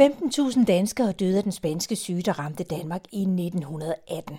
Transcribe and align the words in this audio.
15.000 0.00 0.64
danskere 0.64 1.12
døde 1.12 1.36
af 1.36 1.42
den 1.42 1.52
spanske 1.52 1.96
syge, 1.96 2.22
der 2.22 2.38
ramte 2.38 2.64
Danmark 2.64 3.00
i 3.12 3.20
1918. 3.20 4.38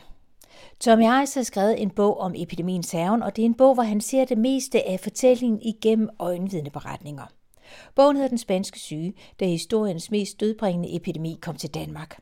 Tommy 0.79 1.03
Heiss 1.03 1.33
har 1.33 1.43
skrevet 1.43 1.81
en 1.81 1.89
bog 1.89 2.19
om 2.19 2.33
epidemiens 2.35 2.91
haven, 2.91 3.23
og 3.23 3.35
det 3.35 3.41
er 3.41 3.45
en 3.45 3.53
bog, 3.53 3.73
hvor 3.73 3.83
han 3.83 4.01
ser 4.01 4.25
det 4.25 4.37
meste 4.37 4.87
af 4.87 4.99
fortællingen 4.99 5.61
igennem 5.61 6.09
øjenvidneberetninger. 6.19 7.23
Bogen 7.95 8.15
hedder 8.15 8.29
Den 8.29 8.37
spanske 8.37 8.79
syge, 8.79 9.13
da 9.39 9.45
historiens 9.45 10.11
mest 10.11 10.39
dødbringende 10.39 10.95
epidemi 10.95 11.37
kom 11.41 11.55
til 11.55 11.73
Danmark. 11.73 12.19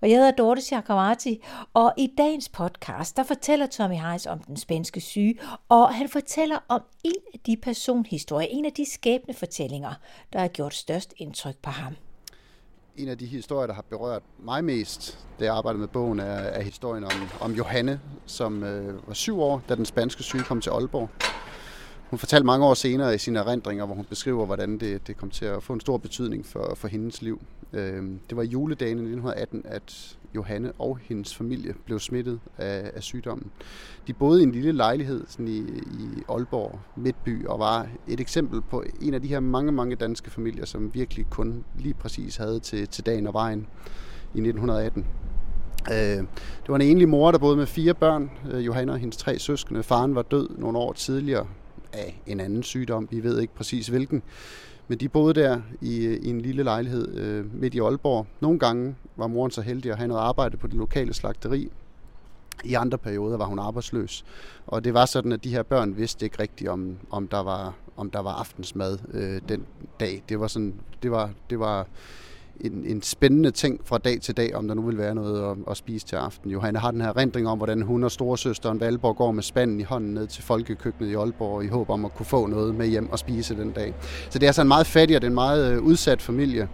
Og 0.00 0.10
jeg 0.10 0.18
hedder 0.18 0.30
Dorte 0.30 0.60
Chakravarti, 0.60 1.42
og 1.74 1.92
i 1.98 2.10
dagens 2.18 2.48
podcast, 2.48 3.16
der 3.16 3.22
fortæller 3.22 3.66
Tommy 3.66 3.96
Heiss 3.96 4.26
om 4.26 4.38
den 4.38 4.56
spanske 4.56 5.00
syge, 5.00 5.38
og 5.68 5.94
han 5.94 6.08
fortæller 6.08 6.58
om 6.68 6.80
en 7.04 7.22
af 7.34 7.40
de 7.46 7.56
personhistorier, 7.56 8.48
en 8.50 8.64
af 8.64 8.72
de 8.72 8.90
skæbne 8.90 9.34
fortællinger, 9.34 9.94
der 10.32 10.38
har 10.38 10.48
gjort 10.48 10.74
størst 10.74 11.14
indtryk 11.16 11.56
på 11.62 11.70
ham 11.70 11.96
en 12.96 13.08
af 13.08 13.18
de 13.18 13.26
historier, 13.26 13.66
der 13.66 13.74
har 13.74 13.84
berørt 13.90 14.22
mig 14.38 14.64
mest, 14.64 15.18
da 15.40 15.44
jeg 15.44 15.54
arbejdede 15.54 15.80
med 15.80 15.88
bogen, 15.88 16.20
er, 16.20 16.24
er 16.24 16.62
historien 16.62 17.04
om, 17.04 17.10
om 17.40 17.52
Johanne, 17.52 18.00
som 18.26 18.62
øh, 18.62 19.08
var 19.08 19.14
syv 19.14 19.40
år, 19.40 19.62
da 19.68 19.74
den 19.74 19.84
spanske 19.84 20.22
syge 20.22 20.42
kom 20.42 20.60
til 20.60 20.70
Aalborg. 20.70 21.08
Hun 22.10 22.18
fortalte 22.18 22.46
mange 22.46 22.66
år 22.66 22.74
senere 22.74 23.14
i 23.14 23.18
sine 23.18 23.38
erindringer, 23.38 23.86
hvor 23.86 23.94
hun 23.94 24.04
beskriver, 24.04 24.46
hvordan 24.46 24.78
det, 24.78 25.06
det 25.06 25.16
kom 25.16 25.30
til 25.30 25.44
at 25.44 25.62
få 25.62 25.72
en 25.72 25.80
stor 25.80 25.96
betydning 25.96 26.46
for, 26.46 26.74
for 26.74 26.88
hendes 26.88 27.22
liv. 27.22 27.40
Øh, 27.72 28.02
det 28.30 28.36
var 28.36 28.42
i 28.42 28.46
juledagen 28.46 28.98
i 28.98 29.00
1918, 29.00 29.62
at 29.64 30.18
Johanne 30.34 30.72
og 30.78 30.98
hendes 31.02 31.34
familie 31.34 31.74
blev 31.84 31.98
smittet 31.98 32.40
af, 32.58 32.90
af 32.94 33.02
sygdommen. 33.02 33.50
De 34.06 34.12
boede 34.12 34.40
i 34.40 34.42
en 34.42 34.52
lille 34.52 34.72
lejlighed 34.72 35.24
sådan 35.28 35.48
i, 35.48 35.58
i 35.58 36.22
Aalborg 36.28 36.80
Midtby 36.96 37.46
og 37.46 37.58
var 37.58 37.88
et 38.08 38.20
eksempel 38.20 38.60
på 38.60 38.84
en 39.00 39.14
af 39.14 39.22
de 39.22 39.28
her 39.28 39.40
mange, 39.40 39.72
mange 39.72 39.96
danske 39.96 40.30
familier, 40.30 40.64
som 40.64 40.94
virkelig 40.94 41.26
kun 41.30 41.64
lige 41.78 41.94
præcis 41.94 42.36
havde 42.36 42.60
til, 42.60 42.88
til 42.88 43.06
dagen 43.06 43.26
og 43.26 43.34
vejen 43.34 43.66
i 44.34 44.38
1918. 44.38 45.06
Øh, 45.90 45.96
det 45.96 46.68
var 46.68 46.76
en 46.76 46.82
enlig 46.82 47.08
mor, 47.08 47.30
der 47.30 47.38
boede 47.38 47.56
med 47.56 47.66
fire 47.66 47.94
børn, 47.94 48.30
øh, 48.52 48.66
Johanne 48.66 48.92
og 48.92 48.98
hendes 48.98 49.16
tre 49.16 49.38
søskende. 49.38 49.82
Faren 49.82 50.14
var 50.14 50.22
død 50.22 50.48
nogle 50.58 50.78
år 50.78 50.92
tidligere 50.92 51.46
af 51.92 52.22
en 52.26 52.40
anden 52.40 52.62
sygdom, 52.62 53.08
vi 53.10 53.22
ved 53.22 53.40
ikke 53.40 53.54
præcis 53.54 53.88
hvilken. 53.88 54.22
Men 54.88 54.98
de 54.98 55.08
boede 55.08 55.34
der 55.34 55.60
i, 55.80 56.06
i 56.06 56.28
en 56.28 56.40
lille 56.40 56.62
lejlighed 56.62 57.14
øh, 57.14 57.54
midt 57.60 57.74
i 57.74 57.78
Aalborg. 57.78 58.26
Nogle 58.40 58.58
gange 58.58 58.94
var 59.16 59.26
moren 59.26 59.50
så 59.50 59.60
heldig 59.60 59.90
at 59.90 59.96
have 59.96 60.08
noget 60.08 60.20
arbejde 60.20 60.56
på 60.56 60.66
det 60.66 60.74
lokale 60.74 61.14
slagteri. 61.14 61.70
I 62.64 62.74
andre 62.74 62.98
perioder 62.98 63.36
var 63.36 63.44
hun 63.44 63.58
arbejdsløs. 63.58 64.24
Og 64.66 64.84
det 64.84 64.94
var 64.94 65.06
sådan, 65.06 65.32
at 65.32 65.44
de 65.44 65.50
her 65.50 65.62
børn 65.62 65.96
vidste 65.96 66.26
ikke 66.26 66.38
rigtigt, 66.42 66.70
om, 66.70 66.96
om, 67.10 67.28
der, 67.28 67.42
var, 67.42 67.74
om 67.96 68.10
der 68.10 68.20
var 68.20 68.32
aftensmad 68.32 68.98
øh, 69.12 69.40
den 69.48 69.66
dag. 70.00 70.22
Det 70.28 70.40
var, 70.40 70.46
sådan, 70.46 70.74
det 71.02 71.10
var, 71.10 71.30
det 71.50 71.58
var 71.58 71.86
en, 72.60 72.84
en 72.86 73.02
spændende 73.02 73.50
ting 73.50 73.80
fra 73.84 73.98
dag 73.98 74.20
til 74.20 74.36
dag, 74.36 74.54
om 74.54 74.68
der 74.68 74.74
nu 74.74 74.82
vil 74.82 74.98
være 74.98 75.14
noget 75.14 75.50
at, 75.50 75.56
at 75.70 75.76
spise 75.76 76.06
til 76.06 76.16
aften. 76.16 76.50
Johanne 76.50 76.78
har 76.78 76.90
den 76.90 77.00
her 77.00 77.16
rendring 77.16 77.48
om, 77.48 77.58
hvordan 77.58 77.82
hun 77.82 78.04
og 78.04 78.10
storesøsteren 78.10 78.80
Valborg 78.80 79.16
går 79.16 79.32
med 79.32 79.42
spanden 79.42 79.80
i 79.80 79.82
hånden 79.82 80.14
ned 80.14 80.26
til 80.26 80.42
folkekøkkenet 80.42 81.10
i 81.10 81.14
Aalborg 81.14 81.64
i 81.64 81.68
håb 81.68 81.90
om 81.90 82.04
at 82.04 82.14
kunne 82.14 82.26
få 82.26 82.46
noget 82.46 82.74
med 82.74 82.86
hjem 82.86 83.10
og 83.12 83.18
spise 83.18 83.56
den 83.56 83.70
dag. 83.70 83.94
Så 84.30 84.38
det 84.38 84.42
er 84.42 84.48
altså 84.48 84.62
en 84.62 84.68
meget 84.68 84.86
fattig 84.86 85.16
og 85.16 85.22
det 85.22 85.26
er 85.26 85.30
en 85.30 85.34
meget 85.34 85.72
øh, 85.72 85.82
udsat 85.82 86.22
familie. 86.22 86.68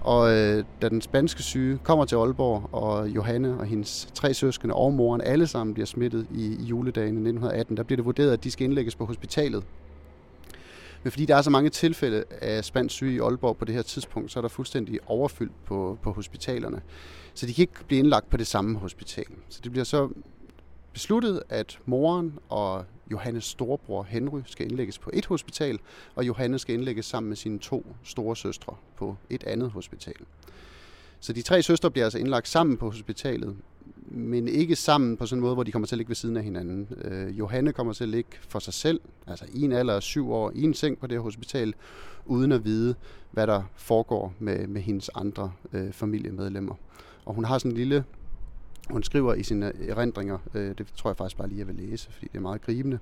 Og 0.00 0.32
øh, 0.32 0.64
da 0.82 0.88
den 0.88 1.00
spanske 1.00 1.42
syge 1.42 1.78
kommer 1.82 2.04
til 2.04 2.16
Aalborg, 2.16 2.68
og 2.72 3.08
Johanne 3.08 3.58
og 3.60 3.66
hendes 3.66 4.08
tre 4.14 4.34
søskende 4.34 4.74
og 4.74 4.92
moren 4.92 5.20
alle 5.20 5.46
sammen 5.46 5.74
bliver 5.74 5.86
smittet 5.86 6.26
i, 6.34 6.56
i 6.60 6.64
juledagen 6.64 7.14
i 7.14 7.28
1918, 7.28 7.76
der 7.76 7.82
bliver 7.82 7.96
det 7.96 8.04
vurderet, 8.04 8.32
at 8.32 8.44
de 8.44 8.50
skal 8.50 8.64
indlægges 8.64 8.94
på 8.94 9.04
hospitalet 9.04 9.64
men 11.02 11.10
fordi 11.10 11.26
der 11.26 11.36
er 11.36 11.42
så 11.42 11.50
mange 11.50 11.70
tilfælde 11.70 12.24
af 12.30 12.64
spansk 12.64 12.94
syge 12.94 13.14
i 13.14 13.18
Aalborg 13.18 13.56
på 13.56 13.64
det 13.64 13.74
her 13.74 13.82
tidspunkt, 13.82 14.32
så 14.32 14.38
er 14.38 14.40
der 14.40 14.48
fuldstændig 14.48 14.98
overfyldt 15.06 15.64
på, 15.64 15.98
på 16.02 16.12
hospitalerne. 16.12 16.82
Så 17.34 17.46
de 17.46 17.54
kan 17.54 17.62
ikke 17.62 17.84
blive 17.86 17.98
indlagt 17.98 18.30
på 18.30 18.36
det 18.36 18.46
samme 18.46 18.78
hospital. 18.78 19.26
Så 19.48 19.60
det 19.64 19.72
bliver 19.72 19.84
så 19.84 20.08
besluttet, 20.92 21.42
at 21.48 21.78
moren 21.86 22.38
og 22.48 22.84
Johannes 23.10 23.44
storebror 23.44 24.02
Henry 24.02 24.40
skal 24.46 24.66
indlægges 24.70 24.98
på 24.98 25.10
et 25.12 25.26
hospital, 25.26 25.78
og 26.14 26.26
Johannes 26.26 26.62
skal 26.62 26.74
indlægges 26.74 27.06
sammen 27.06 27.28
med 27.28 27.36
sine 27.36 27.58
to 27.58 27.86
store 28.04 28.36
søstre 28.36 28.74
på 28.96 29.16
et 29.30 29.44
andet 29.44 29.70
hospital. 29.70 30.16
Så 31.20 31.32
de 31.32 31.42
tre 31.42 31.62
søstre 31.62 31.90
bliver 31.90 32.04
altså 32.04 32.18
indlagt 32.18 32.48
sammen 32.48 32.76
på 32.76 32.90
hospitalet, 32.90 33.56
men 34.10 34.48
ikke 34.48 34.76
sammen 34.76 35.16
på 35.16 35.26
sådan 35.26 35.38
en 35.38 35.42
måde, 35.42 35.54
hvor 35.54 35.62
de 35.62 35.72
kommer 35.72 35.86
til 35.86 35.94
at 35.94 35.98
ligge 35.98 36.08
ved 36.08 36.16
siden 36.16 36.36
af 36.36 36.44
hinanden. 36.44 36.88
Øh, 37.04 37.38
Johanne 37.38 37.72
kommer 37.72 37.92
til 37.92 38.04
at 38.04 38.08
ligge 38.08 38.30
for 38.48 38.58
sig 38.58 38.74
selv, 38.74 39.00
altså 39.26 39.44
i 39.54 39.62
en 39.62 39.72
alder 39.72 39.94
af 39.94 40.02
syv 40.02 40.32
år, 40.32 40.52
i 40.54 40.62
en 40.62 40.74
seng 40.74 40.98
på 40.98 41.06
det 41.06 41.20
hospital, 41.20 41.74
uden 42.26 42.52
at 42.52 42.64
vide, 42.64 42.94
hvad 43.30 43.46
der 43.46 43.62
foregår 43.76 44.34
med, 44.38 44.66
med 44.66 44.80
hendes 44.80 45.10
andre 45.14 45.52
øh, 45.72 45.92
familiemedlemmer. 45.92 46.74
Og 47.24 47.34
hun 47.34 47.44
har 47.44 47.58
sådan 47.58 47.70
en 47.70 47.76
lille, 47.76 48.04
hun 48.90 49.02
skriver 49.02 49.34
i 49.34 49.42
sine 49.42 49.72
erindringer, 49.88 50.38
øh, 50.54 50.78
det 50.78 50.86
tror 50.96 51.10
jeg 51.10 51.16
faktisk 51.16 51.36
bare 51.36 51.48
lige, 51.48 51.58
jeg 51.58 51.66
vil 51.66 51.76
læse, 51.76 52.12
fordi 52.12 52.28
det 52.32 52.36
er 52.36 52.42
meget 52.42 52.62
gribende. 52.62 52.98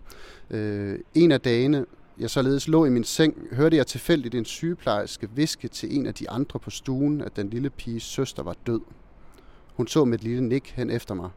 Øh, 0.50 0.98
en 1.14 1.32
af 1.32 1.40
dagene, 1.40 1.84
jeg 2.18 2.30
således 2.30 2.68
lå 2.68 2.84
i 2.84 2.90
min 2.90 3.04
seng, 3.04 3.48
hørte 3.52 3.76
jeg 3.76 3.86
tilfældigt 3.86 4.34
en 4.34 4.44
sygeplejerske 4.44 5.28
viske 5.34 5.68
til 5.68 5.96
en 5.96 6.06
af 6.06 6.14
de 6.14 6.30
andre 6.30 6.58
på 6.58 6.70
stuen, 6.70 7.20
at 7.20 7.36
den 7.36 7.50
lille 7.50 7.70
piges 7.70 8.02
søster 8.02 8.42
var 8.42 8.56
død. 8.66 8.80
Hun 9.76 9.86
så 9.86 10.04
med 10.04 10.18
et 10.18 10.24
lille 10.24 10.48
nik 10.48 10.72
hen 10.76 10.90
efter 10.90 11.14
mig. 11.14 11.30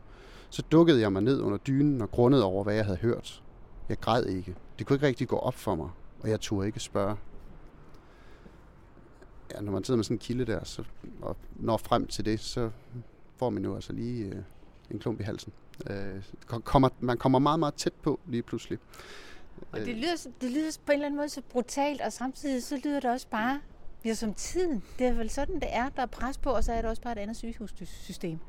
Så 0.50 0.62
dukkede 0.62 1.02
jeg 1.02 1.14
mig 1.14 1.22
ned 1.22 1.42
under 1.42 1.58
dynen 1.58 2.02
og 2.02 2.12
grundede 2.12 2.44
over, 2.44 2.64
hvad 2.64 2.76
jeg 2.76 2.86
havde 2.86 2.98
hørt. 2.98 3.44
Jeg 3.90 4.00
græd 4.00 4.26
ikke. 4.26 4.56
Det 4.80 4.88
kunne 4.88 4.96
ikke 4.96 5.08
rigtig 5.08 5.28
gå 5.28 5.36
op 5.36 5.54
for 5.54 5.76
mig, 5.76 5.90
og 6.20 6.30
jeg 6.30 6.42
turde 6.42 6.68
ikke 6.68 6.80
spørge. 6.80 7.16
Ja, 9.54 9.62
når 9.62 9.72
man 9.72 9.84
sidder 9.84 9.98
med 9.98 10.04
sådan 10.04 10.16
en 10.16 10.20
kilde 10.20 10.46
der, 10.46 10.64
så, 10.64 10.84
og 11.22 11.38
når 11.56 11.78
frem 11.78 12.08
til 12.08 12.26
det, 12.26 12.40
så 12.40 12.70
får 13.38 13.50
man 13.50 13.64
jo 13.64 13.76
altså 13.76 13.94
lige 13.94 14.26
øh, 14.26 14.36
en 14.92 15.00
klump 15.00 15.20
i 15.20 15.24
halsen. 15.24 15.54
Øh, 15.90 16.24
kommer, 16.64 16.90
man 17.00 17.18
kommer 17.18 17.40
meget, 17.40 17.60
meget 17.60 17.74
tæt 17.74 17.94
på 17.94 18.20
lige 18.28 18.44
pludselig. 18.44 18.80
Og 19.72 19.80
det 19.80 19.96
lyder, 19.96 20.28
det 20.42 20.52
lyder 20.52 20.72
på 20.86 20.92
en 20.92 20.94
eller 20.94 21.06
anden 21.06 21.18
måde 21.18 21.30
så 21.30 21.42
brutalt, 21.50 22.02
og 22.02 22.14
samtidig 22.14 22.64
så 22.64 22.82
lyder 22.84 23.00
det 23.00 23.10
også 23.10 23.28
bare 23.28 23.60
Ja, 24.06 24.14
som 24.14 24.34
tiden. 24.34 24.84
Det 25.00 25.08
er 25.08 25.14
vel 25.14 25.30
sådan, 25.30 25.56
det 25.56 25.68
er. 25.72 25.90
Der 25.90 26.02
er 26.02 26.06
pres 26.06 26.38
på, 26.38 26.50
og 26.50 26.64
så 26.64 26.74
er 26.74 26.82
det 26.82 26.90
også 26.90 27.02
bare 27.02 27.14
et 27.14 27.18
andet 27.18 27.38
sygehussystem. 27.38 28.40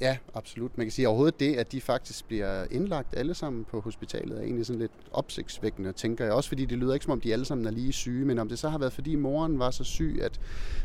Ja, 0.00 0.16
absolut. 0.34 0.78
Man 0.78 0.86
kan 0.86 0.92
sige 0.92 1.08
overhovedet 1.08 1.40
det, 1.40 1.54
at 1.56 1.72
de 1.72 1.80
faktisk 1.80 2.26
bliver 2.26 2.64
indlagt 2.70 3.14
alle 3.16 3.34
sammen 3.34 3.64
på 3.64 3.80
hospitalet, 3.80 4.38
er 4.38 4.42
egentlig 4.42 4.66
sådan 4.66 4.80
lidt 4.80 4.92
opsigtsvækkende, 5.12 5.92
tænker 5.92 6.24
jeg. 6.24 6.34
Også 6.34 6.48
fordi 6.48 6.64
det 6.64 6.78
lyder 6.78 6.94
ikke 6.94 7.04
som 7.04 7.12
om, 7.12 7.20
de 7.20 7.32
alle 7.32 7.44
sammen 7.44 7.66
er 7.66 7.70
lige 7.70 7.92
syge, 7.92 8.24
men 8.24 8.38
om 8.38 8.48
det 8.48 8.58
så 8.58 8.68
har 8.68 8.78
været, 8.78 8.92
fordi 8.92 9.14
moren 9.14 9.58
var 9.58 9.70
så 9.70 9.84
syg, 9.84 10.18
at 10.22 10.40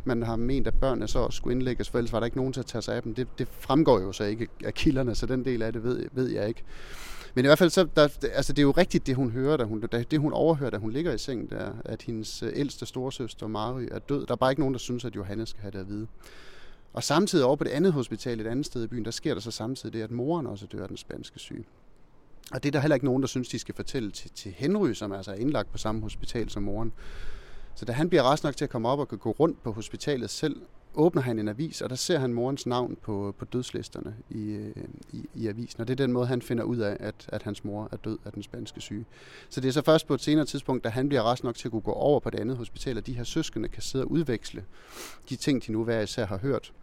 man 0.05 0.23
har 0.23 0.35
ment, 0.35 0.67
at 0.67 0.73
børnene 0.79 1.07
så 1.07 1.29
skulle 1.29 1.55
indlægges, 1.55 1.89
for 1.89 1.97
ellers 1.97 2.13
var 2.13 2.19
der 2.19 2.25
ikke 2.25 2.37
nogen 2.37 2.53
til 2.53 2.59
at 2.59 2.65
tage 2.65 2.81
sig 2.81 2.95
af 2.95 3.03
dem. 3.03 3.13
Det, 3.13 3.27
det 3.37 3.47
fremgår 3.47 3.99
jo 3.99 4.11
så 4.11 4.23
ikke 4.23 4.47
af 4.65 4.73
kilderne, 4.73 5.15
så 5.15 5.25
den 5.25 5.45
del 5.45 5.61
af 5.61 5.73
det 5.73 5.83
ved, 5.83 6.05
ved 6.11 6.27
jeg 6.27 6.47
ikke. 6.47 6.63
Men 7.37 7.45
i 7.45 7.47
hvert 7.47 7.57
fald, 7.57 7.69
så, 7.69 7.87
der, 7.95 8.07
altså 8.33 8.53
det 8.53 8.59
er 8.59 8.63
jo 8.63 8.71
rigtigt, 8.71 9.07
det 9.07 9.15
hun 9.15 9.31
hører, 9.31 9.57
da 9.57 9.63
hun, 9.63 9.83
det 10.11 10.19
hun 10.19 10.33
overhører, 10.33 10.69
da 10.69 10.77
hun 10.77 10.91
ligger 10.91 11.13
i 11.13 11.17
sengen, 11.17 11.49
der, 11.49 11.71
at 11.85 12.01
hendes 12.01 12.43
øh, 12.43 12.51
ældste 12.55 12.85
storesøster, 12.85 13.47
Mary, 13.47 13.87
er 13.91 13.99
død. 13.99 14.25
Der 14.25 14.31
er 14.31 14.35
bare 14.35 14.51
ikke 14.51 14.61
nogen, 14.61 14.73
der 14.73 14.79
synes, 14.79 15.05
at 15.05 15.15
Johannes 15.15 15.49
skal 15.49 15.61
have 15.61 15.71
det 15.71 15.79
at 15.79 15.87
vide. 15.87 16.07
Og 16.97 17.03
samtidig 17.03 17.45
over 17.45 17.55
på 17.55 17.63
det 17.63 17.69
andet 17.69 17.93
hospital, 17.93 18.39
et 18.39 18.47
andet 18.47 18.65
sted 18.65 18.83
i 18.83 18.87
byen, 18.87 19.05
der 19.05 19.11
sker 19.11 19.33
der 19.33 19.41
så 19.41 19.51
samtidig 19.51 19.93
det, 19.93 20.01
at 20.01 20.11
moren 20.11 20.47
også 20.47 20.65
dør 20.65 20.81
af 20.81 20.87
den 20.87 20.97
spanske 20.97 21.39
syge. 21.39 21.65
Og 22.51 22.63
det 22.63 22.69
er 22.69 22.71
der 22.71 22.79
heller 22.79 22.95
ikke 22.95 23.05
nogen, 23.05 23.23
der 23.23 23.27
synes, 23.27 23.49
de 23.49 23.59
skal 23.59 23.75
fortælle 23.75 24.11
til, 24.11 24.31
til 24.31 24.51
Henry, 24.51 24.93
som 24.93 25.11
altså 25.11 25.31
er 25.31 25.35
indlagt 25.35 25.71
på 25.71 25.77
samme 25.77 26.01
hospital 26.01 26.49
som 26.49 26.63
moren. 26.63 26.93
Så 27.75 27.85
da 27.85 27.91
han 27.91 28.09
bliver 28.09 28.23
rask 28.23 28.43
nok 28.43 28.57
til 28.57 28.63
at 28.63 28.69
komme 28.69 28.89
op 28.89 28.99
og 28.99 29.07
kan 29.07 29.17
gå 29.17 29.31
rundt 29.31 29.63
på 29.63 29.71
hospitalet 29.71 30.29
selv, 30.29 30.61
åbner 30.95 31.21
han 31.21 31.39
en 31.39 31.47
avis, 31.47 31.81
og 31.81 31.89
der 31.89 31.95
ser 31.95 32.19
han 32.19 32.33
morens 32.33 32.65
navn 32.65 32.97
på, 33.01 33.35
på 33.39 33.45
dødslisterne 33.45 34.15
i, 34.29 34.51
øh, 34.51 34.75
i, 35.13 35.25
i 35.33 35.47
avisen. 35.47 35.81
Og 35.81 35.87
det 35.87 35.93
er 35.99 36.05
den 36.05 36.11
måde, 36.13 36.27
han 36.27 36.41
finder 36.41 36.63
ud 36.63 36.77
af, 36.77 36.97
at, 36.99 37.15
at 37.27 37.43
hans 37.43 37.63
mor 37.63 37.89
er 37.91 37.97
død 37.97 38.17
af 38.25 38.31
den 38.31 38.43
spanske 38.43 38.81
syge. 38.81 39.05
Så 39.49 39.61
det 39.61 39.67
er 39.67 39.71
så 39.71 39.81
først 39.81 40.07
på 40.07 40.13
et 40.13 40.21
senere 40.21 40.45
tidspunkt, 40.45 40.83
da 40.83 40.89
han 40.89 41.09
bliver 41.09 41.21
rask 41.21 41.43
nok 41.43 41.55
til 41.55 41.67
at 41.67 41.71
kunne 41.71 41.81
gå 41.81 41.91
over 41.91 42.19
på 42.19 42.29
det 42.29 42.39
andet 42.39 42.57
hospital, 42.57 42.97
at 42.97 43.07
de 43.07 43.13
her 43.13 43.23
søskende 43.23 43.69
kan 43.69 43.81
sidde 43.81 44.05
og 44.05 44.11
udveksle 44.11 44.63
de 45.29 45.35
ting, 45.35 45.65
de 45.67 45.71
nu 45.71 45.83
hver 45.83 46.01
især 46.01 46.25
har 46.25 46.37
hørt, 46.37 46.73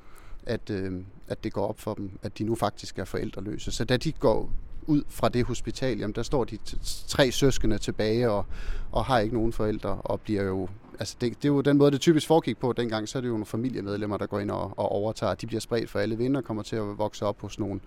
at, 0.47 0.71
øh, 0.71 0.93
at 1.29 1.45
det 1.45 1.53
går 1.53 1.67
op 1.67 1.81
for 1.81 1.95
dem, 1.95 2.11
at 2.23 2.39
de 2.39 2.45
nu 2.45 2.55
faktisk 2.55 2.99
er 2.99 3.05
forældreløse. 3.05 3.73
Så 3.73 3.85
da 3.85 3.97
de 3.97 4.13
går 4.13 4.51
ud 4.87 5.03
fra 5.09 5.29
det 5.29 5.45
hospital, 5.45 5.99
jamen 5.99 6.15
der 6.15 6.23
står 6.23 6.45
de 6.45 6.59
tre 7.09 7.33
søskende 7.33 7.79
tilbage 7.79 8.31
og, 8.31 8.47
og 8.93 9.05
har 9.05 9.19
ikke 9.19 9.35
nogen 9.35 9.53
forældre 9.53 9.91
og 9.91 10.21
bliver 10.21 10.43
jo 10.43 10.69
altså 10.99 11.17
det, 11.21 11.43
det 11.43 11.49
er 11.49 11.53
jo 11.53 11.61
den 11.61 11.79
måde, 11.79 11.91
det 11.91 12.01
typisk 12.01 12.27
foregik 12.27 12.59
på 12.59 12.73
dengang, 12.73 13.09
så 13.09 13.19
er 13.19 13.21
det 13.21 13.29
jo 13.29 13.33
nogle 13.33 13.47
familiemedlemmer, 13.47 14.17
der 14.17 14.27
går 14.27 14.41
ind 14.41 14.51
og, 14.51 14.79
og 14.79 14.93
overtager. 14.93 15.35
De 15.35 15.47
bliver 15.47 15.61
spredt 15.61 15.91
for 15.91 15.99
alle 15.99 16.19
vinder 16.19 16.41
og 16.41 16.45
kommer 16.45 16.63
til 16.63 16.77
at 16.77 16.99
vokse 16.99 17.27
op 17.27 17.41
hos 17.41 17.59
nogle 17.59 17.81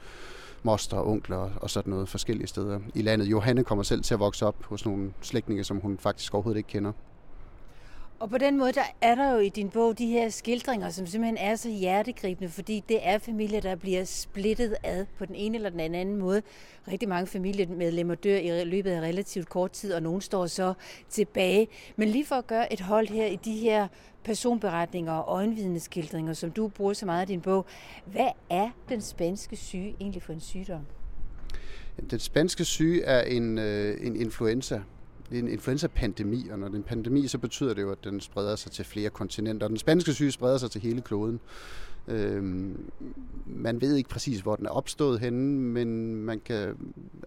moster 0.64 0.98
og 0.98 1.08
onkler 1.08 1.50
og 1.56 1.70
sådan 1.70 1.90
noget 1.90 2.10
forskellige 2.10 2.48
steder 2.48 2.80
i 2.96 3.02
landet. 3.02 3.26
Johanne 3.26 3.64
kommer 3.64 3.84
selv 3.84 4.04
til 4.04 4.14
at 4.14 4.20
vokse 4.20 4.46
op 4.46 4.64
hos 4.64 4.86
nogle 4.86 5.14
slægtninge, 5.22 5.64
som 5.64 5.78
hun 5.78 5.98
faktisk 5.98 6.34
overhovedet 6.34 6.58
ikke 6.58 6.70
kender. 6.70 6.92
Og 8.20 8.30
på 8.30 8.38
den 8.38 8.58
måde, 8.58 8.72
der 8.72 8.84
er 9.02 9.16
der 9.16 9.32
jo 9.32 9.40
i 9.40 9.50
din 9.50 9.70
bog 9.70 9.98
de 9.98 10.08
her 10.08 10.30
skildringer, 10.30 10.90
som 10.90 11.08
simpelthen 11.08 11.38
er 11.38 11.56
så 11.56 11.70
hjertegribende, 11.70 12.50
fordi 12.50 12.84
det 12.90 13.00
er 13.02 13.18
familier, 13.18 13.62
der 13.62 13.76
bliver 13.76 14.04
splittet 14.04 14.76
ad 14.84 15.06
på 15.18 15.26
den 15.26 15.36
ene 15.36 15.56
eller 15.58 15.70
den 15.70 15.80
anden 15.80 16.18
måde. 16.18 16.42
Rigtig 16.88 17.10
mange 17.10 17.28
familiemedlemmer 17.28 18.16
dør 18.16 18.38
i 18.38 18.64
løbet 18.64 18.92
af 18.92 19.02
relativt 19.02 19.50
kort 19.50 19.72
tid, 19.72 19.94
og 19.94 20.04
nogen 20.04 20.22
står 20.22 20.48
så 20.48 20.74
tilbage. 21.10 21.68
Men 21.96 22.08
lige 22.08 22.26
for 22.26 22.36
at 22.36 22.48
gøre 22.48 22.74
et 22.74 22.82
hold 22.82 23.08
her 23.08 23.26
i 23.26 23.36
de 23.36 23.58
her 23.58 23.88
personberetninger 24.24 25.14
og 25.14 25.36
øjenvidneskildringer, 25.36 26.34
som 26.34 26.52
du 26.52 26.68
bruger 26.68 26.94
så 26.94 27.06
meget 27.06 27.30
i 27.30 27.32
din 27.32 27.42
bog, 27.42 27.66
hvad 28.06 28.30
er 28.50 28.70
den 28.90 29.02
spanske 29.02 29.56
syge 29.56 29.96
egentlig 30.00 30.24
for 30.24 30.34
en 30.34 30.40
sygdom? 30.40 30.82
Den 32.12 32.20
spanske 32.20 32.66
syge 32.66 33.04
er 33.04 33.22
en, 33.22 33.58
øh, 33.58 34.08
en 34.08 34.16
influenza, 34.16 34.82
det 35.30 35.36
er 35.36 35.42
en 35.42 35.48
influenza-pandemi, 35.48 36.50
og 36.52 36.60
når 36.60 36.68
det 36.68 36.74
er 36.74 36.78
en 36.78 36.84
pandemi, 36.84 37.28
så 37.28 37.38
betyder 37.38 37.74
det 37.74 37.82
jo, 37.82 37.92
at 37.92 38.04
den 38.04 38.22
spreder 38.22 38.56
sig 38.56 38.72
til 38.72 38.86
flere 38.86 39.10
kontinenter. 39.10 39.68
Den 39.68 39.78
spanske 39.78 40.14
syge 40.14 40.32
spreder 40.32 40.58
sig 40.58 40.72
til 40.72 40.82
hele 40.82 41.02
kloden. 41.02 41.40
Øhm, 42.08 42.92
man 43.46 43.82
ved 43.82 43.96
ikke 43.96 44.10
præcis, 44.10 44.40
hvor 44.40 44.56
den 44.56 44.66
er 44.66 44.70
opstået 44.70 45.20
henne, 45.20 45.60
men 45.60 46.16
man 46.16 46.40
kan, 46.46 46.76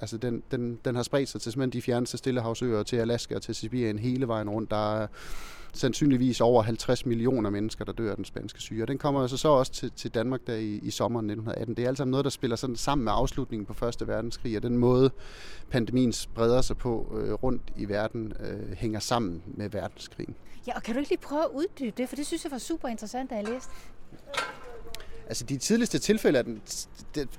altså 0.00 0.16
den, 0.16 0.42
den, 0.50 0.78
den 0.84 0.94
har 0.94 1.02
spredt 1.02 1.28
sig 1.28 1.40
til 1.40 1.52
simpelthen 1.52 1.72
de 1.72 1.82
fjerneste 1.82 2.18
stillehavsøer, 2.18 2.82
til 2.82 2.96
Alaska 2.96 3.34
og 3.34 3.42
til 3.42 3.54
Sibirien 3.54 3.98
hele 3.98 4.28
vejen 4.28 4.50
rundt. 4.50 4.70
Der 4.70 4.96
er 4.96 5.06
sandsynligvis 5.72 6.40
over 6.40 6.62
50 6.62 7.06
millioner 7.06 7.50
mennesker, 7.50 7.84
der 7.84 7.92
dør 7.92 8.10
af 8.10 8.16
den 8.16 8.24
spanske 8.24 8.60
syge. 8.60 8.84
Og 8.84 8.88
den 8.88 8.98
kommer 8.98 9.20
altså 9.20 9.36
så 9.36 9.48
også 9.48 9.72
til, 9.72 9.92
til 9.96 10.14
Danmark 10.14 10.40
der 10.46 10.54
i, 10.54 10.80
i 10.82 10.90
sommeren 10.90 11.30
1918. 11.30 11.76
Det 11.76 11.84
er 11.84 11.88
altså 11.88 12.04
noget, 12.04 12.24
der 12.24 12.30
spiller 12.30 12.56
sådan 12.56 12.76
sammen 12.76 13.04
med 13.04 13.12
afslutningen 13.14 13.66
på 13.66 13.74
Første 13.74 14.08
Verdenskrig, 14.08 14.56
og 14.56 14.62
den 14.62 14.76
måde 14.76 15.10
pandemien 15.70 16.12
spreder 16.12 16.60
sig 16.60 16.76
på 16.76 17.20
øh, 17.20 17.32
rundt 17.32 17.62
i 17.76 17.88
verden, 17.88 18.32
øh, 18.40 18.76
hænger 18.76 19.00
sammen 19.00 19.42
med 19.46 19.70
verdenskrigen. 19.70 20.34
Ja, 20.66 20.76
og 20.76 20.82
kan 20.82 20.94
du 20.94 20.98
ikke 20.98 21.10
lige 21.10 21.20
prøve 21.20 21.42
at 21.42 21.50
uddybe 21.54 21.94
det, 21.96 22.08
for 22.08 22.16
det 22.16 22.26
synes 22.26 22.44
jeg 22.44 22.52
var 22.52 22.58
super 22.58 22.88
interessant, 22.88 23.30
da 23.30 23.34
jeg 23.34 23.44
læste. 23.44 23.70
Altså 25.26 25.44
de 25.44 25.56
tidligste 25.56 25.98
tilfælde 25.98 26.38
af 26.38 26.44
den, 26.44 26.62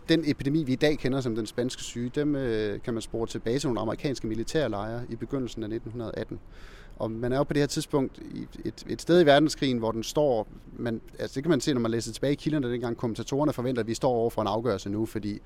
den 0.10 0.24
epidemi, 0.26 0.64
vi 0.64 0.74
i 0.74 0.76
dag 0.76 0.98
kender 0.98 1.22
som 1.22 1.36
den 1.36 1.46
spanske 1.46 1.84
syge, 1.84 2.12
dem 2.16 2.36
øh, 2.36 2.82
kan 2.82 2.94
man 2.94 3.02
spore 3.02 3.28
tilbage 3.28 3.60
til 3.60 3.68
nogle 3.68 3.82
amerikanske 3.82 4.28
militærlejre 4.28 5.04
i 5.10 5.16
begyndelsen 5.16 5.64
af 5.64 5.68
1918. 5.68 6.40
Og 7.02 7.12
man 7.12 7.34
er 7.34 7.38
jo 7.38 7.44
på 7.44 7.54
det 7.54 7.62
her 7.62 7.68
tidspunkt 7.68 8.20
i 8.34 8.48
et, 8.66 8.84
et 8.88 9.02
sted 9.02 9.22
i 9.22 9.26
verdenskrigen, 9.26 9.78
hvor 9.78 9.92
den 9.92 10.04
står, 10.04 10.48
man, 10.78 11.02
altså 11.20 11.36
det 11.36 11.44
kan 11.44 11.50
man 11.50 11.62
se, 11.62 11.74
når 11.74 11.82
man 11.82 11.92
læser 11.92 12.14
tilbage 12.14 12.34
i 12.34 12.36
kilderne, 12.36 12.72
dengang 12.72 12.98
kommentatorerne 12.98 13.54
forventer, 13.54 13.82
at 13.82 13.88
vi 13.88 13.94
står 13.94 14.12
over 14.12 14.30
for 14.30 14.42
en 14.42 14.48
afgørelse 14.48 14.90
nu, 14.90 15.06
fordi 15.06 15.40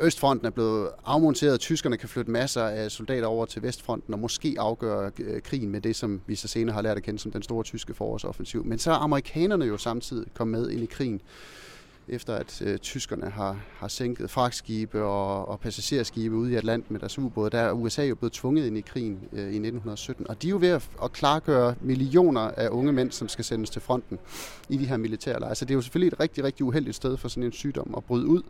Østfronten 0.00 0.46
er 0.46 0.50
blevet 0.50 0.88
afmonteret, 1.04 1.60
tyskerne 1.60 1.96
kan 1.96 2.08
flytte 2.08 2.30
masser 2.30 2.62
af 2.62 2.90
soldater 2.90 3.26
over 3.26 3.46
til 3.46 3.62
Vestfronten 3.62 4.14
og 4.14 4.20
måske 4.20 4.56
afgøre 4.58 5.10
øh, 5.18 5.42
krigen 5.42 5.70
med 5.70 5.80
det, 5.80 5.96
som 5.96 6.20
vi 6.26 6.34
så 6.34 6.48
senere 6.48 6.74
har 6.74 6.82
lært 6.82 6.96
at 6.96 7.02
kende 7.02 7.18
som 7.18 7.32
den 7.32 7.42
store 7.42 7.64
tyske 7.64 7.94
forårsoffensiv. 7.94 8.64
Men 8.64 8.78
så 8.78 8.90
er 8.90 8.96
amerikanerne 8.96 9.64
jo 9.64 9.76
samtidig 9.76 10.26
kommet 10.34 10.60
med 10.60 10.70
ind 10.70 10.82
i 10.82 10.86
krigen 10.86 11.20
efter 12.08 12.34
at 12.34 12.62
øh, 12.64 12.78
tyskerne 12.78 13.30
har, 13.30 13.60
har 13.76 13.88
sænket 13.88 14.30
fragtskibe 14.30 15.02
og, 15.02 15.48
og 15.48 15.60
passagerskibe 15.60 16.36
ude 16.36 16.52
i 16.52 16.54
Atlanten 16.54 16.92
med 16.92 17.00
deres 17.00 17.18
ubåde, 17.18 17.50
der 17.50 17.58
er 17.58 17.72
USA 17.72 18.04
jo 18.04 18.14
blevet 18.14 18.32
tvunget 18.32 18.66
ind 18.66 18.78
i 18.78 18.80
krigen 18.80 19.20
øh, 19.32 19.38
i 19.38 19.42
1917. 19.42 20.28
Og 20.28 20.42
de 20.42 20.46
er 20.46 20.50
jo 20.50 20.58
ved 20.60 20.68
at, 20.68 20.90
at 21.02 21.12
klargøre 21.12 21.74
millioner 21.80 22.40
af 22.40 22.68
unge 22.68 22.92
mænd, 22.92 23.10
som 23.10 23.28
skal 23.28 23.44
sendes 23.44 23.70
til 23.70 23.82
fronten 23.82 24.18
i 24.68 24.76
de 24.76 24.86
her 24.86 24.96
militærlejre. 24.96 25.54
Så 25.54 25.64
det 25.64 25.70
er 25.70 25.74
jo 25.74 25.82
selvfølgelig 25.82 26.12
et 26.12 26.20
rigtig, 26.20 26.44
rigtig 26.44 26.66
uheldigt 26.66 26.96
sted 26.96 27.16
for 27.16 27.28
sådan 27.28 27.42
en 27.42 27.52
sygdom 27.52 27.94
at 27.96 28.04
bryde 28.04 28.26
ud. 28.26 28.42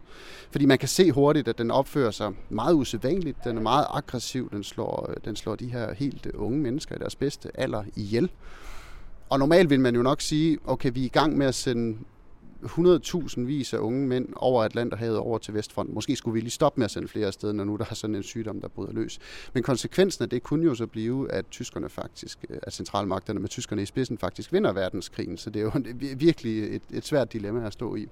Fordi 0.50 0.66
man 0.66 0.78
kan 0.78 0.88
se 0.88 1.12
hurtigt, 1.12 1.48
at 1.48 1.58
den 1.58 1.70
opfører 1.70 2.10
sig 2.10 2.32
meget 2.48 2.74
usædvanligt. 2.74 3.44
Den 3.44 3.56
er 3.56 3.62
meget 3.62 3.86
aggressiv. 3.90 4.50
Den 4.50 4.64
slår, 4.64 5.10
øh, 5.10 5.16
den 5.24 5.36
slår 5.36 5.54
de 5.54 5.66
her 5.66 5.94
helt 5.94 6.26
unge 6.26 6.58
mennesker 6.58 6.94
i 6.94 6.98
deres 6.98 7.16
bedste 7.16 7.50
alder 7.60 7.84
ihjel. 7.96 8.30
Og 9.28 9.38
normalt 9.38 9.70
vil 9.70 9.80
man 9.80 9.94
jo 9.94 10.02
nok 10.02 10.20
sige, 10.20 10.58
okay, 10.64 10.90
vi 10.94 11.00
er 11.00 11.04
i 11.04 11.08
gang 11.08 11.38
med 11.38 11.46
at 11.46 11.54
sende 11.54 11.98
100.000 12.62 13.40
vis 13.40 13.74
af 13.74 13.78
unge 13.78 14.06
mænd 14.06 14.28
over 14.36 14.62
Atlanterhavet 14.62 15.18
over 15.18 15.38
til 15.38 15.54
Vestfronten. 15.54 15.94
Måske 15.94 16.16
skulle 16.16 16.34
vi 16.34 16.40
lige 16.40 16.50
stoppe 16.50 16.80
med 16.80 16.84
at 16.84 16.90
sende 16.90 17.08
flere 17.08 17.26
afsted, 17.26 17.52
når 17.52 17.64
nu 17.64 17.76
der 17.76 17.84
er 17.90 17.94
sådan 17.94 18.16
en 18.16 18.22
sygdom, 18.22 18.60
der 18.60 18.68
bryder 18.68 18.92
løs. 18.92 19.18
Men 19.52 19.62
konsekvensen 19.62 20.22
af 20.22 20.30
det 20.30 20.42
kunne 20.42 20.64
jo 20.64 20.74
så 20.74 20.86
blive, 20.86 21.32
at 21.32 21.44
tyskerne 21.50 21.88
faktisk, 21.88 22.44
øh, 22.50 22.58
at 22.62 22.72
centralmagterne 22.72 23.40
med 23.40 23.48
tyskerne 23.48 23.82
i 23.82 23.86
spidsen 23.86 24.18
faktisk 24.18 24.52
vinder 24.52 24.72
verdenskrigen. 24.72 25.36
Så 25.36 25.50
det 25.50 25.60
er 25.60 25.64
jo 25.64 25.72
virkelig 26.16 26.76
et, 26.76 26.82
et 26.90 27.04
svært 27.04 27.32
dilemma 27.32 27.66
at 27.66 27.72
stå 27.72 27.94
i. 27.94 28.08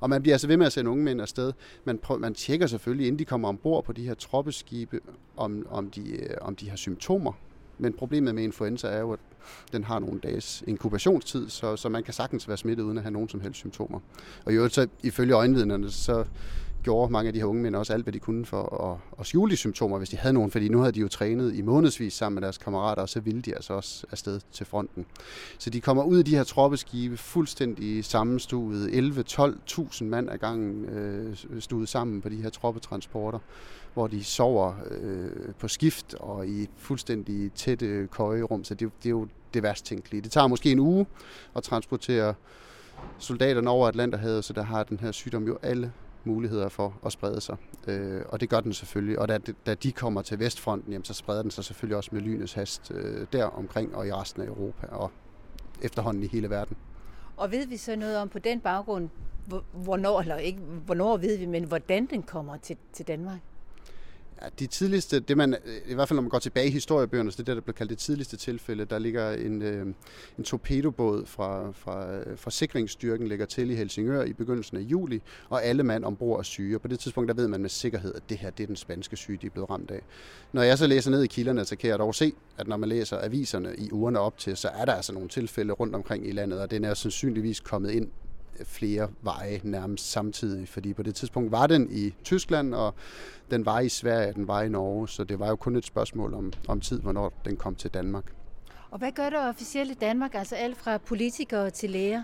Og 0.00 0.10
man 0.10 0.22
bliver 0.22 0.34
altså 0.34 0.46
ved 0.46 0.56
med 0.56 0.66
at 0.66 0.72
sende 0.72 0.90
unge 0.90 1.04
mænd 1.04 1.20
afsted. 1.20 1.52
Man, 1.84 1.98
prøver, 1.98 2.20
man 2.20 2.34
tjekker 2.34 2.66
selvfølgelig, 2.66 3.06
inden 3.06 3.18
de 3.18 3.24
kommer 3.24 3.48
ombord 3.48 3.84
på 3.84 3.92
de 3.92 4.06
her 4.06 4.14
troppeskibe, 4.14 5.00
om, 5.36 5.66
om, 5.70 5.90
de, 5.90 6.10
øh, 6.10 6.36
om 6.40 6.56
de 6.56 6.68
har 6.70 6.76
symptomer 6.76 7.32
men 7.78 7.92
problemet 7.92 8.34
med 8.34 8.42
influenza 8.42 8.88
er 8.88 9.00
jo, 9.00 9.12
at 9.12 9.20
den 9.72 9.84
har 9.84 9.98
nogle 9.98 10.20
dages 10.20 10.64
inkubationstid, 10.66 11.48
så, 11.48 11.76
så 11.76 11.88
man 11.88 12.02
kan 12.02 12.14
sagtens 12.14 12.48
være 12.48 12.56
smittet 12.56 12.84
uden 12.84 12.98
at 12.98 13.04
have 13.04 13.12
nogen 13.12 13.28
som 13.28 13.40
helst 13.40 13.58
symptomer. 13.58 14.00
Og 14.44 14.52
i 14.52 14.56
øvrigt, 14.56 14.74
så 14.74 14.86
ifølge 15.02 15.34
øjenvidnerne, 15.34 15.90
så 15.90 16.24
gjorde 16.84 17.12
mange 17.12 17.26
af 17.26 17.32
de 17.32 17.38
her 17.38 17.46
unge 17.46 17.62
mænd 17.62 17.76
også 17.76 17.92
alt, 17.92 18.02
hvad 18.02 18.12
de 18.12 18.18
kunne 18.18 18.46
for 18.46 18.90
at, 18.90 19.20
at 19.20 19.26
skjule 19.26 19.50
de 19.50 19.56
symptomer, 19.56 19.98
hvis 19.98 20.08
de 20.08 20.16
havde 20.16 20.34
nogen, 20.34 20.50
fordi 20.50 20.68
nu 20.68 20.78
havde 20.78 20.92
de 20.92 21.00
jo 21.00 21.08
trænet 21.08 21.54
i 21.54 21.62
månedsvis 21.62 22.12
sammen 22.12 22.34
med 22.34 22.42
deres 22.42 22.58
kammerater, 22.58 23.02
og 23.02 23.08
så 23.08 23.20
ville 23.20 23.42
de 23.42 23.54
altså 23.54 23.72
også 23.72 24.06
afsted 24.10 24.40
til 24.52 24.66
fronten. 24.66 25.06
Så 25.58 25.70
de 25.70 25.80
kommer 25.80 26.02
ud 26.02 26.18
af 26.18 26.24
de 26.24 26.36
her 26.36 26.44
troppeskibe 26.44 27.16
fuldstændig 27.16 28.04
sammenstuet, 28.04 28.88
11-12.000 28.88 30.04
mand 30.04 30.30
ad 30.30 30.38
gangen 30.38 30.84
øh, 30.84 31.36
stuet 31.60 31.88
sammen 31.88 32.20
på 32.20 32.28
de 32.28 32.42
her 32.42 32.50
troppetransporter, 32.50 33.38
hvor 33.94 34.06
de 34.06 34.24
sover 34.24 34.74
øh, 34.90 35.54
på 35.58 35.68
skift 35.68 36.14
og 36.14 36.46
i 36.46 36.68
fuldstændig 36.76 37.52
tætte 37.52 38.08
køjerum, 38.10 38.64
så 38.64 38.74
det, 38.74 38.90
det 39.02 39.06
er 39.06 39.10
jo 39.10 39.28
det 39.54 39.62
værst 39.62 39.84
tænkelige. 39.84 40.20
Det 40.20 40.30
tager 40.30 40.46
måske 40.46 40.72
en 40.72 40.78
uge 40.78 41.06
at 41.56 41.62
transportere 41.62 42.34
soldaterne 43.18 43.70
over 43.70 43.88
Atlanterhavet, 43.88 44.44
så 44.44 44.52
der 44.52 44.62
har 44.62 44.82
den 44.82 45.00
her 45.00 45.12
sygdom 45.12 45.46
jo 45.46 45.58
alle 45.62 45.92
muligheder 46.24 46.68
for 46.68 46.98
at 47.06 47.12
sprede 47.12 47.40
sig. 47.40 47.56
Øh, 47.86 48.22
og 48.28 48.40
det 48.40 48.48
gør 48.48 48.60
den 48.60 48.72
selvfølgelig. 48.72 49.18
Og 49.18 49.28
da, 49.28 49.38
da 49.66 49.74
de 49.74 49.92
kommer 49.92 50.22
til 50.22 50.38
Vestfronten, 50.38 50.92
jamen, 50.92 51.04
så 51.04 51.14
spreder 51.14 51.42
den 51.42 51.50
sig 51.50 51.64
selvfølgelig 51.64 51.96
også 51.96 52.10
med 52.12 52.20
lynets 52.20 52.52
hast 52.52 52.92
øh, 52.94 53.26
der 53.32 53.44
omkring 53.44 53.94
og 53.94 54.06
i 54.06 54.12
resten 54.12 54.42
af 54.42 54.46
Europa 54.46 54.86
og 54.86 55.10
efterhånden 55.82 56.22
i 56.22 56.26
hele 56.26 56.50
verden. 56.50 56.76
Og 57.36 57.50
ved 57.50 57.66
vi 57.66 57.76
så 57.76 57.96
noget 57.96 58.18
om 58.18 58.28
på 58.28 58.38
den 58.38 58.60
baggrund, 58.60 59.08
hvornår, 59.72 60.20
eller 60.20 60.36
ikke 60.36 60.58
hvornår 60.60 61.16
ved 61.16 61.38
vi, 61.38 61.46
men 61.46 61.64
hvordan 61.64 62.06
den 62.06 62.22
kommer 62.22 62.56
til, 62.56 62.76
til 62.92 63.08
Danmark? 63.08 63.40
De 64.58 64.66
tidligste, 64.66 65.20
det 65.20 65.36
man, 65.36 65.54
øh, 65.54 65.76
i 65.86 65.94
hvert 65.94 66.08
fald 66.08 66.16
når 66.16 66.22
man 66.22 66.30
går 66.30 66.38
tilbage 66.38 66.66
i 66.66 66.70
historiebøgerne, 66.70 67.32
så 67.32 67.38
det 67.38 67.46
der, 67.46 67.54
der 67.54 67.60
blev 67.60 67.74
kaldt 67.74 67.90
det 67.90 67.98
tidligste 67.98 68.36
tilfælde, 68.36 68.84
der 68.84 68.98
ligger 68.98 69.30
en, 69.30 69.62
øh, 69.62 69.86
en 70.38 70.44
torpedobåd 70.44 71.26
fra, 71.26 71.72
fra, 71.72 72.12
øh, 72.12 72.38
fra 72.38 72.50
sikringsstyrken 72.50 73.28
ligger 73.28 73.46
til 73.46 73.70
i 73.70 73.74
Helsingør 73.74 74.22
i 74.22 74.32
begyndelsen 74.32 74.76
af 74.76 74.80
juli, 74.80 75.22
og 75.48 75.64
alle 75.64 75.82
mand 75.82 76.04
ombord 76.04 76.38
er 76.38 76.42
syge. 76.42 76.76
Og 76.76 76.80
på 76.80 76.88
det 76.88 76.98
tidspunkt, 76.98 77.28
der 77.28 77.34
ved 77.34 77.48
man 77.48 77.60
med 77.60 77.70
sikkerhed, 77.70 78.14
at 78.14 78.22
det 78.28 78.38
her 78.38 78.50
det 78.50 78.62
er 78.62 78.66
den 78.66 78.76
spanske 78.76 79.16
syge, 79.16 79.38
de 79.42 79.46
er 79.46 79.50
blevet 79.50 79.70
ramt 79.70 79.90
af. 79.90 80.00
Når 80.52 80.62
jeg 80.62 80.78
så 80.78 80.86
læser 80.86 81.10
ned 81.10 81.22
i 81.22 81.26
kilderne, 81.26 81.64
så 81.64 81.76
kan 81.76 81.90
jeg 81.90 81.98
dog 81.98 82.14
se, 82.14 82.32
at 82.58 82.68
når 82.68 82.76
man 82.76 82.88
læser 82.88 83.24
aviserne 83.24 83.74
i 83.78 83.90
ugerne 83.92 84.20
op 84.20 84.38
til, 84.38 84.56
så 84.56 84.68
er 84.68 84.84
der 84.84 84.92
altså 84.92 85.12
nogle 85.12 85.28
tilfælde 85.28 85.72
rundt 85.72 85.94
omkring 85.94 86.28
i 86.28 86.32
landet, 86.32 86.60
og 86.60 86.70
den 86.70 86.84
er 86.84 86.94
sandsynligvis 86.94 87.60
kommet 87.60 87.90
ind 87.90 88.08
flere 88.64 89.08
veje 89.22 89.60
nærmest 89.62 90.10
samtidig, 90.10 90.68
fordi 90.68 90.94
på 90.94 91.02
det 91.02 91.14
tidspunkt 91.14 91.52
var 91.52 91.66
den 91.66 91.88
i 91.90 92.14
Tyskland, 92.24 92.74
og 92.74 92.94
den 93.50 93.66
var 93.66 93.80
i 93.80 93.88
Sverige, 93.88 94.32
den 94.32 94.48
var 94.48 94.62
i 94.62 94.68
Norge, 94.68 95.08
så 95.08 95.24
det 95.24 95.38
var 95.38 95.48
jo 95.48 95.56
kun 95.56 95.76
et 95.76 95.84
spørgsmål 95.84 96.34
om, 96.34 96.52
om 96.68 96.80
tid, 96.80 97.00
hvornår 97.00 97.32
den 97.44 97.56
kom 97.56 97.74
til 97.74 97.90
Danmark. 97.90 98.24
Og 98.90 98.98
hvad 98.98 99.12
gør 99.12 99.30
det 99.30 99.38
officielt 99.38 99.90
i 99.90 99.94
Danmark, 99.94 100.34
altså 100.34 100.54
alt 100.54 100.76
fra 100.76 100.98
politikere 100.98 101.70
til 101.70 101.90
læger? 101.90 102.22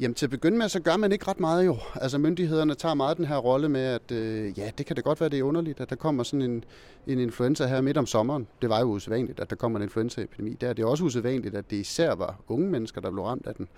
Jamen 0.00 0.14
til 0.14 0.26
at 0.26 0.30
begynde 0.30 0.58
med, 0.58 0.68
så 0.68 0.80
gør 0.80 0.96
man 0.96 1.12
ikke 1.12 1.28
ret 1.28 1.40
meget 1.40 1.66
jo. 1.66 1.76
Altså 1.94 2.18
myndighederne 2.18 2.74
tager 2.74 2.94
meget 2.94 3.16
den 3.16 3.24
her 3.24 3.36
rolle 3.36 3.68
med, 3.68 3.80
at 3.80 4.12
øh, 4.12 4.58
ja, 4.58 4.70
det 4.78 4.86
kan 4.86 4.96
da 4.96 5.02
godt 5.02 5.20
være, 5.20 5.28
det 5.28 5.38
er 5.38 5.42
underligt, 5.42 5.80
at 5.80 5.90
der 5.90 5.96
kommer 5.96 6.22
sådan 6.22 6.42
en, 6.42 6.64
en 7.06 7.18
influenza 7.18 7.66
her 7.66 7.80
midt 7.80 7.96
om 7.96 8.06
sommeren. 8.06 8.46
Det 8.62 8.70
var 8.70 8.80
jo 8.80 8.86
usædvanligt, 8.86 9.40
at 9.40 9.50
der 9.50 9.56
kommer 9.56 9.78
en 9.78 9.82
influenzaepidemi. 9.82 10.54
Der 10.60 10.68
er 10.68 10.72
det 10.72 10.84
også 10.84 11.04
usædvanligt, 11.04 11.54
at 11.54 11.70
det 11.70 11.76
især 11.76 12.14
var 12.14 12.40
unge 12.48 12.70
mennesker, 12.70 13.00
der 13.00 13.10
blev 13.10 13.24
ramt 13.24 13.46
af 13.46 13.54
den 13.54 13.68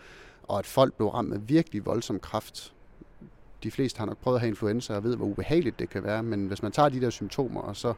og 0.42 0.58
at 0.58 0.66
folk 0.66 0.94
blev 0.94 1.08
ramt 1.08 1.28
med 1.28 1.38
virkelig 1.38 1.86
voldsom 1.86 2.20
kraft. 2.20 2.72
De 3.62 3.70
fleste 3.70 3.98
har 3.98 4.06
nok 4.06 4.18
prøvet 4.18 4.36
at 4.36 4.40
have 4.40 4.48
influenza 4.48 4.94
og 4.94 5.04
ved, 5.04 5.16
hvor 5.16 5.26
ubehageligt 5.26 5.78
det 5.78 5.90
kan 5.90 6.04
være, 6.04 6.22
men 6.22 6.46
hvis 6.46 6.62
man 6.62 6.72
tager 6.72 6.88
de 6.88 7.00
der 7.00 7.10
symptomer, 7.10 7.60
og 7.60 7.76
så, 7.76 7.94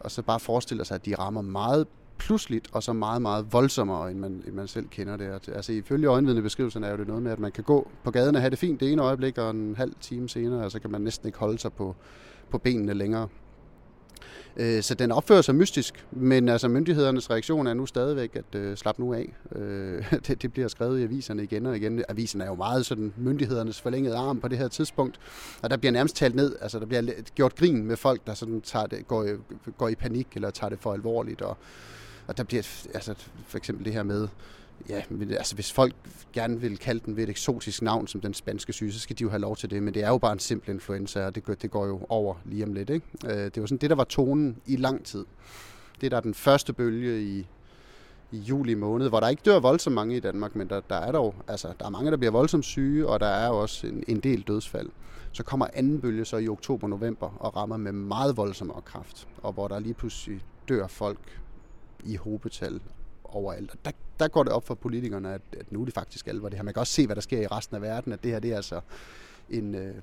og 0.00 0.10
så 0.10 0.22
bare 0.22 0.40
forestiller 0.40 0.84
sig, 0.84 0.94
at 0.94 1.06
de 1.06 1.14
rammer 1.14 1.42
meget 1.42 1.86
pludseligt, 2.18 2.68
og 2.72 2.82
så 2.82 2.92
meget, 2.92 3.22
meget 3.22 3.52
voldsommere, 3.52 4.10
end 4.10 4.18
man, 4.18 4.42
end 4.46 4.54
man 4.54 4.68
selv 4.68 4.88
kender 4.88 5.16
det. 5.16 5.48
Altså 5.48 5.72
ifølge 5.72 6.06
øjenvidnebeskrivelsen 6.06 6.84
er 6.84 6.90
jo 6.90 6.96
det 6.96 7.06
noget 7.06 7.22
med, 7.22 7.32
at 7.32 7.38
man 7.38 7.52
kan 7.52 7.64
gå 7.64 7.90
på 8.04 8.10
gaden 8.10 8.34
og 8.34 8.40
have 8.40 8.50
det 8.50 8.58
fint 8.58 8.80
det 8.80 8.92
ene 8.92 9.02
øjeblik, 9.02 9.38
og 9.38 9.50
en 9.50 9.74
halv 9.76 9.92
time 10.00 10.28
senere, 10.28 10.64
og 10.64 10.70
så 10.70 10.80
kan 10.80 10.90
man 10.90 11.00
næsten 11.00 11.28
ikke 11.28 11.38
holde 11.38 11.58
sig 11.58 11.72
på, 11.72 11.96
på 12.50 12.58
benene 12.58 12.94
længere. 12.94 13.28
Øh, 14.56 14.82
så 14.82 14.94
den 14.94 15.12
opfører 15.12 15.42
sig 15.42 15.54
mystisk, 15.54 16.06
men 16.10 16.48
altså 16.48 16.68
myndighedernes 16.68 17.30
reaktion 17.30 17.66
er 17.66 17.74
nu 17.74 17.86
stadigvæk 17.86 18.36
at 18.36 18.60
øh, 18.60 18.76
slappe 18.76 19.02
nu 19.02 19.14
af. 19.14 19.34
Øh, 19.56 20.12
det, 20.26 20.42
det 20.42 20.52
bliver 20.52 20.68
skrevet 20.68 21.00
i 21.00 21.02
aviserne 21.02 21.42
igen 21.42 21.66
og 21.66 21.76
igen. 21.76 22.04
Avisen 22.08 22.40
er 22.40 22.46
jo 22.46 22.54
meget 22.54 22.86
sådan 22.86 23.12
myndighedernes 23.16 23.80
forlængede 23.80 24.16
arm 24.16 24.40
på 24.40 24.48
det 24.48 24.58
her 24.58 24.68
tidspunkt, 24.68 25.20
og 25.62 25.70
der 25.70 25.76
bliver 25.76 25.92
nærmest 25.92 26.16
talt 26.16 26.34
ned. 26.34 26.56
Altså 26.60 26.78
der 26.78 26.86
bliver 26.86 27.02
gjort 27.34 27.56
grin 27.56 27.86
med 27.86 27.96
folk, 27.96 28.26
der 28.26 28.34
sådan 28.34 28.60
tager 28.60 28.86
det, 28.86 29.08
går, 29.08 29.26
går 29.78 29.88
i 29.88 29.94
panik 29.94 30.26
eller 30.34 30.50
tager 30.50 30.68
det 30.68 30.78
for 30.80 30.92
alvorligt 30.92 31.42
og 31.42 31.56
og 32.26 32.36
der 32.36 32.44
bliver 32.44 32.62
altså, 32.94 33.14
for 33.46 33.58
eksempel 33.58 33.84
det 33.84 33.92
her 33.92 34.02
med, 34.02 34.28
ja, 34.88 35.02
altså 35.30 35.54
hvis 35.54 35.72
folk 35.72 35.94
gerne 36.32 36.60
vil 36.60 36.78
kalde 36.78 37.00
den 37.06 37.16
ved 37.16 37.22
et 37.24 37.30
eksotisk 37.30 37.82
navn 37.82 38.06
som 38.06 38.20
den 38.20 38.34
spanske 38.34 38.72
syge, 38.72 38.92
så 38.92 39.00
skal 39.00 39.18
de 39.18 39.22
jo 39.22 39.30
have 39.30 39.40
lov 39.40 39.56
til 39.56 39.70
det, 39.70 39.82
men 39.82 39.94
det 39.94 40.04
er 40.04 40.08
jo 40.08 40.18
bare 40.18 40.32
en 40.32 40.38
simpel 40.38 40.70
influenza, 40.70 41.26
og 41.26 41.34
det 41.34 41.44
går, 41.44 41.54
det 41.54 41.70
går 41.70 41.86
jo 41.86 42.06
over 42.08 42.34
lige 42.44 42.64
om 42.64 42.72
lidt. 42.72 42.90
Ikke? 42.90 43.06
Øh, 43.24 43.30
det 43.30 43.60
var 43.60 43.66
sådan 43.66 43.78
det, 43.78 43.90
der 43.90 43.96
var 43.96 44.04
tonen 44.04 44.56
i 44.66 44.76
lang 44.76 45.04
tid. 45.04 45.24
Det 46.00 46.10
der 46.10 46.16
er 46.16 46.20
den 46.20 46.34
første 46.34 46.72
bølge 46.72 47.22
i, 47.22 47.46
i 48.32 48.38
juli 48.38 48.74
måned, 48.74 49.08
hvor 49.08 49.20
der 49.20 49.28
ikke 49.28 49.42
dør 49.44 49.60
voldsomt 49.60 49.94
mange 49.94 50.16
i 50.16 50.20
Danmark, 50.20 50.56
men 50.56 50.68
der, 50.68 50.80
der 50.80 50.96
er 50.96 51.12
dog, 51.12 51.34
altså, 51.48 51.72
der 51.80 51.86
er 51.86 51.90
mange, 51.90 52.10
der 52.10 52.16
bliver 52.16 52.32
voldsomt 52.32 52.64
syge, 52.64 53.08
og 53.08 53.20
der 53.20 53.26
er 53.26 53.48
også 53.48 53.86
en, 53.86 54.04
en 54.08 54.20
del 54.20 54.42
dødsfald. 54.42 54.88
Så 55.32 55.42
kommer 55.42 55.66
anden 55.74 56.00
bølge 56.00 56.24
så 56.24 56.36
i 56.36 56.48
oktober-november 56.48 57.36
og 57.40 57.56
rammer 57.56 57.76
med 57.76 57.92
meget 57.92 58.36
voldsommere 58.36 58.82
kraft, 58.82 59.28
og 59.42 59.52
hvor 59.52 59.68
der 59.68 59.78
lige 59.78 59.94
pludselig 59.94 60.44
dør 60.68 60.86
folk 60.86 61.40
i 62.04 62.16
hobetal 62.16 62.80
overalt. 63.36 63.70
Og 63.70 63.78
der, 63.84 63.90
der 64.18 64.28
går 64.28 64.42
det 64.42 64.52
op 64.52 64.66
for 64.66 64.74
politikerne, 64.74 65.34
at, 65.34 65.40
at 65.52 65.72
nu 65.72 65.80
er 65.80 65.84
det 65.84 65.94
faktisk 65.94 66.28
alvor 66.28 66.48
det 66.48 66.58
her. 66.58 66.64
Man 66.64 66.74
kan 66.74 66.80
også 66.80 66.92
se, 66.92 67.06
hvad 67.06 67.16
der 67.16 67.22
sker 67.22 67.40
i 67.40 67.46
resten 67.46 67.76
af 67.76 67.82
verden, 67.82 68.12
at 68.12 68.22
det 68.22 68.30
her 68.30 68.38
det 68.38 68.52
er 68.52 68.56
altså 68.56 68.80
en, 69.50 69.74
øh, 69.74 69.94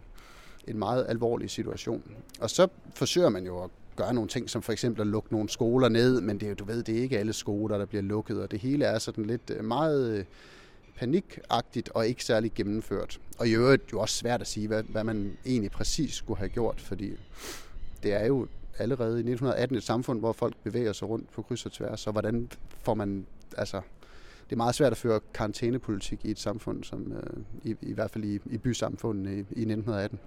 en 0.67 0.79
meget 0.79 1.05
alvorlig 1.09 1.49
situation. 1.49 2.03
Og 2.39 2.49
så 2.49 2.67
forsøger 2.93 3.29
man 3.29 3.45
jo 3.45 3.63
at 3.63 3.69
gøre 3.95 4.13
nogle 4.13 4.29
ting, 4.29 4.49
som 4.49 4.61
for 4.61 4.71
eksempel 4.71 5.01
at 5.01 5.07
lukke 5.07 5.31
nogle 5.31 5.49
skoler 5.49 5.89
ned, 5.89 6.21
men 6.21 6.39
det 6.39 6.45
er 6.45 6.49
jo, 6.49 6.55
du 6.55 6.63
ved, 6.63 6.83
det 6.83 6.97
er 6.97 7.01
ikke 7.01 7.19
alle 7.19 7.33
skoler, 7.33 7.77
der 7.77 7.85
bliver 7.85 8.01
lukket, 8.01 8.41
og 8.41 8.51
det 8.51 8.59
hele 8.59 8.85
er 8.85 8.99
sådan 8.99 9.25
lidt 9.25 9.49
øh, 9.49 9.65
meget 9.65 10.17
øh, 10.17 10.25
panikagtigt 10.95 11.89
og 11.89 12.07
ikke 12.07 12.23
særlig 12.23 12.53
gennemført. 12.53 13.19
Og 13.37 13.47
i 13.47 13.55
øvrigt 13.55 13.91
jo 13.93 13.99
også 13.99 14.15
svært 14.15 14.41
at 14.41 14.47
sige, 14.47 14.67
hvad, 14.67 14.83
hvad 14.83 15.03
man 15.03 15.37
egentlig 15.45 15.71
præcis 15.71 16.13
skulle 16.13 16.37
have 16.37 16.49
gjort, 16.49 16.81
fordi 16.81 17.13
det 18.03 18.13
er 18.13 18.25
jo 18.25 18.47
allerede 18.79 19.15
i 19.17 19.19
1918 19.19 19.77
et 19.77 19.83
samfund, 19.83 20.19
hvor 20.19 20.33
folk 20.33 20.55
bevæger 20.63 20.93
sig 20.93 21.09
rundt 21.09 21.31
på 21.31 21.41
kryds 21.41 21.65
og 21.65 21.71
tværs, 21.71 22.07
og 22.07 22.11
hvordan 22.11 22.49
får 22.83 22.93
man, 22.93 23.25
altså, 23.57 23.81
det 24.43 24.51
er 24.51 24.57
meget 24.57 24.75
svært 24.75 24.91
at 24.91 24.97
føre 24.97 25.19
karantænepolitik 25.33 26.25
i 26.25 26.31
et 26.31 26.39
samfund, 26.39 26.83
som 26.83 27.11
øh, 27.11 27.43
i, 27.71 27.75
i 27.81 27.93
hvert 27.93 28.11
fald 28.11 28.23
i, 28.23 28.39
i 28.45 28.57
bysamfundet 28.57 29.31
i, 29.31 29.35
i 29.35 29.39
1918. 29.39 30.19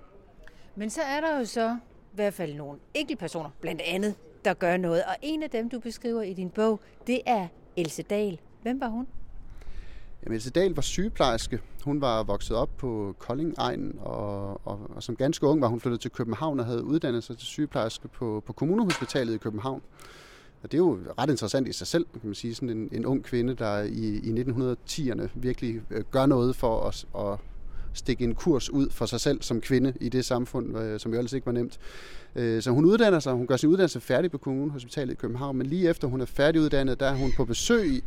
Men 0.77 0.91
så 0.91 1.01
er 1.03 1.21
der 1.21 1.39
jo 1.39 1.45
så 1.45 1.77
i 2.13 2.15
hvert 2.15 2.35
fald 2.35 2.55
nogle 2.55 2.79
enkeltpersoner, 2.95 3.51
blandt 3.61 3.83
andet, 3.85 4.15
der 4.45 4.55
gør 4.55 4.77
noget. 4.77 5.03
Og 5.05 5.17
en 5.23 5.43
af 5.43 5.51
dem, 5.51 5.69
du 5.69 5.81
beskriver 5.81 6.23
i 6.23 6.33
din 6.33 6.51
bog, 6.51 6.81
det 7.07 7.21
er 7.27 7.49
Else 7.77 8.03
Dahl. 8.03 8.41
Hvem 8.63 8.81
var 8.81 8.89
hun? 8.89 9.07
Jamen, 10.27 10.35
Else 10.35 10.51
Dahl 10.51 10.75
var 10.75 10.83
sygeplejerske. 10.83 11.61
Hun 11.85 12.01
var 12.01 12.23
vokset 12.23 12.57
op 12.57 12.77
på 12.77 13.17
Kolding 13.19 13.55
Egen, 13.59 13.99
og, 14.01 14.67
og, 14.67 14.91
og 14.95 15.03
som 15.03 15.17
ganske 15.17 15.47
ung 15.47 15.61
var 15.61 15.69
hun 15.69 15.81
flyttet 15.81 16.01
til 16.01 16.11
København 16.11 16.61
og 16.61 16.67
havde 16.67 16.85
uddannet 16.85 17.25
sig 17.25 17.39
til 17.39 17.47
sygeplejerske 17.47 18.09
på, 18.09 18.43
på 18.47 18.53
Kommunehospitalet 18.53 19.35
i 19.35 19.39
København. 19.39 19.83
Og 20.63 20.73
det 20.73 20.79
er 20.79 20.83
jo 20.83 20.99
ret 21.19 21.31
interessant 21.31 21.69
i 21.69 21.73
sig 21.73 21.87
selv, 21.87 22.07
kan 22.13 22.21
man 22.25 22.35
sige. 22.35 22.55
Sådan 22.55 22.71
en, 22.71 22.89
en 22.93 23.07
ung 23.07 23.25
kvinde, 23.25 23.55
der 23.55 23.83
i, 23.83 24.21
i 24.23 24.43
1910'erne 24.43 25.29
virkelig 25.35 25.81
øh, 25.91 26.05
gør 26.11 26.27
noget 26.27 26.57
for 26.57 26.81
at, 26.81 27.07
at 27.19 27.39
stikke 27.97 28.25
en 28.25 28.35
kurs 28.35 28.71
ud 28.71 28.91
for 28.91 29.07
sig 29.07 29.21
selv 29.21 29.43
som 29.43 29.61
kvinde 29.61 29.93
i 30.01 30.09
det 30.09 30.25
samfund, 30.25 30.79
øh, 30.79 31.01
som 31.01 31.13
jo 31.13 31.19
ellers 31.19 31.33
ikke 31.33 31.47
var 31.47 31.53
nemt. 31.53 31.79
Øh, 32.35 32.63
så 32.63 32.71
hun 32.71 32.85
uddanner 32.85 33.21
sig, 33.21 33.33
hun 33.33 33.47
gør 33.47 33.57
sin 33.57 33.69
uddannelse 33.69 34.01
færdig 34.01 34.31
på 34.31 34.39
Kommunehospitalet 34.39 35.13
i 35.13 35.17
København, 35.17 35.57
men 35.57 35.67
lige 35.67 35.89
efter 35.89 36.09
hun 36.09 36.21
er 36.21 36.25
færdiguddannet, 36.27 37.01
der 37.01 37.07
er 37.07 37.15
hun 37.15 37.33
på 37.37 37.45
besøg 37.45 38.05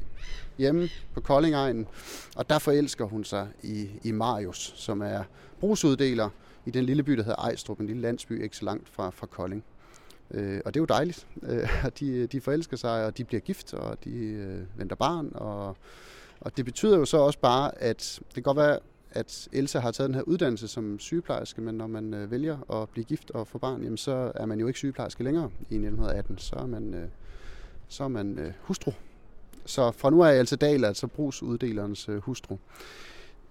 hjemme 0.58 0.90
på 1.14 1.22
Koldingegnen, 1.22 1.88
og 2.36 2.50
der 2.50 2.60
forelsker 2.60 3.06
hun 3.06 3.24
sig 3.24 3.48
i, 3.64 3.90
i 4.04 4.12
Marius, 4.12 4.74
som 4.76 5.02
er 5.02 5.24
brugsuddeler 5.60 6.30
i 6.66 6.72
den 6.72 6.86
lille 6.86 7.04
by, 7.04 7.14
der 7.14 7.24
hedder 7.24 7.40
Ejstrup, 7.40 7.80
en 7.80 7.88
lille 7.88 8.02
landsby 8.02 8.44
ikke 8.44 8.58
så 8.58 8.66
langt 8.66 8.90
fra, 8.90 9.10
fra 9.10 9.28
Kolding. 9.28 9.64
Øh, 10.32 10.62
og 10.66 10.74
det 10.74 10.80
er 10.80 10.82
jo 10.82 10.86
dejligt. 10.86 11.28
Øh, 11.44 11.86
de, 12.00 12.28
de 12.28 12.42
forelsker 12.42 12.78
sig, 12.78 13.06
og 13.06 13.18
de 13.18 13.24
bliver 13.24 13.42
gift, 13.42 13.74
og 13.74 14.04
de 14.04 14.12
øh, 14.12 14.62
venter 14.78 14.96
barn, 14.96 15.32
og, 15.36 15.78
og 16.42 16.58
det 16.58 16.66
betyder 16.66 16.98
jo 16.98 17.06
så 17.06 17.18
også 17.18 17.40
bare, 17.40 17.82
at 17.82 18.20
det 18.28 18.34
kan 18.34 18.44
godt 18.44 18.58
være, 18.58 18.80
at 19.12 19.48
Elsa 19.52 19.80
har 19.80 19.92
taget 19.92 20.08
den 20.08 20.16
her 20.16 20.22
uddannelse 20.22 20.68
som 20.68 21.00
sygeplejerske, 21.00 21.62
men 21.62 21.76
når 21.76 21.88
man 21.88 22.14
øh, 22.14 22.32
vælger 22.32 22.82
at 22.82 22.90
blive 22.90 23.04
gift 23.04 23.32
og 23.32 23.48
få 23.48 23.58
barn, 23.58 23.84
jamen, 23.84 23.98
så 23.98 24.32
er 24.36 24.46
man 24.46 24.60
jo 24.60 24.68
ikke 24.68 24.80
sygeplejerske 24.80 25.24
længere 25.24 25.50
i 25.60 25.76
1918. 25.76 26.38
Så 26.38 26.56
er 26.56 26.66
man, 26.66 26.94
øh, 26.94 27.08
så 27.88 28.04
er 28.04 28.08
man 28.08 28.40
øh, 28.40 28.52
hustru. 28.62 28.92
Så 29.66 29.92
fra 29.92 30.10
nu 30.10 30.24
af 30.24 30.36
er 30.36 30.40
Elsa 30.40 30.56
Dahl 30.56 30.86
altså 30.86 31.08
brugsuddelerens 31.08 32.10
øh, 32.10 32.18
hustru. 32.18 32.58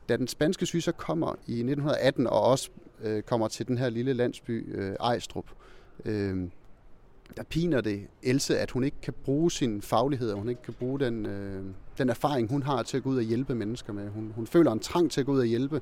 Da 0.09 0.17
den 0.17 0.29
spanske 0.29 0.67
syge 0.67 0.83
så 0.83 0.93
kommer 0.93 1.35
i 1.47 1.53
1918 1.53 2.27
og 2.27 2.43
også 2.43 2.71
øh, 3.03 3.23
kommer 3.23 3.49
til 3.49 3.69
den 3.69 3.79
her 3.79 3.89
lille 3.89 4.13
landsby 4.13 4.75
øh, 4.75 4.93
Ejstrup, 5.01 5.47
øh, 6.05 6.49
der 7.37 7.43
piner 7.43 7.81
det 7.81 8.07
Else, 8.23 8.59
at 8.59 8.71
hun 8.71 8.85
ikke 8.85 8.97
kan 9.03 9.15
bruge 9.25 9.51
sin 9.51 9.83
faglighed, 9.83 10.31
og 10.31 10.39
hun 10.39 10.49
ikke 10.49 10.63
kan 10.63 10.75
bruge 10.75 11.01
den, 11.01 11.27
øh, 11.27 11.63
den 11.99 12.09
erfaring, 12.09 12.51
hun 12.51 12.63
har 12.63 12.83
til 12.83 12.97
at 12.97 13.03
gå 13.03 13.11
ud 13.11 13.17
og 13.17 13.23
hjælpe 13.23 13.55
mennesker 13.55 13.93
med. 13.93 14.09
Hun, 14.09 14.33
hun 14.37 14.47
føler 14.47 14.73
en 14.73 14.81
trang 14.81 15.11
til 15.11 15.21
at 15.21 15.27
gå 15.27 15.33
ud 15.33 15.39
og 15.39 15.47
hjælpe. 15.47 15.81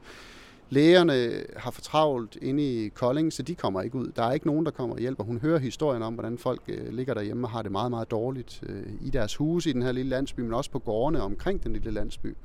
Lægerne 0.70 1.44
har 1.56 1.70
fortravlt 1.70 2.38
inde 2.42 2.62
i 2.62 2.88
Kolding, 2.88 3.32
så 3.32 3.42
de 3.42 3.54
kommer 3.54 3.82
ikke 3.82 3.98
ud. 3.98 4.12
Der 4.16 4.22
er 4.22 4.32
ikke 4.32 4.46
nogen, 4.46 4.64
der 4.64 4.70
kommer 4.70 4.94
og 4.94 5.00
hjælper. 5.00 5.24
Hun 5.24 5.38
hører 5.38 5.58
historien 5.58 6.02
om, 6.02 6.14
hvordan 6.14 6.38
folk 6.38 6.60
øh, 6.68 6.92
ligger 6.92 7.14
derhjemme 7.14 7.46
og 7.46 7.50
har 7.50 7.62
det 7.62 7.72
meget, 7.72 7.90
meget 7.90 8.10
dårligt 8.10 8.62
øh, 8.66 8.86
i 9.00 9.10
deres 9.10 9.36
huse 9.36 9.70
i 9.70 9.72
den 9.72 9.82
her 9.82 9.92
lille 9.92 10.10
landsby, 10.10 10.40
men 10.40 10.54
også 10.54 10.70
på 10.70 10.78
gårdene 10.78 11.22
omkring 11.22 11.64
den 11.64 11.72
lille 11.72 11.90
landsby. 11.90 12.36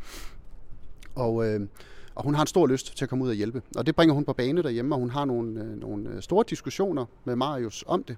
Og, 1.16 1.48
øh, 1.48 1.68
og 2.16 2.24
hun 2.24 2.36
har 2.36 2.42
en 2.42 2.48
stor 2.48 2.68
lyst 2.68 2.98
til 2.98 3.06
at 3.06 3.10
komme 3.10 3.24
ud 3.24 3.30
og 3.30 3.36
hjælpe. 3.36 3.62
Og 3.76 3.86
det 3.86 3.96
bringer 3.96 4.14
hun 4.14 4.26
på 4.26 4.34
bane 4.34 4.64
derhjemme, 4.64 4.96
og 4.96 5.00
hun 5.00 5.10
har 5.10 5.26
nogle, 5.26 5.62
øh, 5.62 5.80
nogle 5.80 6.10
øh, 6.10 6.22
store 6.22 6.44
diskussioner 6.50 7.06
med 7.26 7.36
Marius 7.36 7.84
om 7.88 8.04
det. 8.04 8.18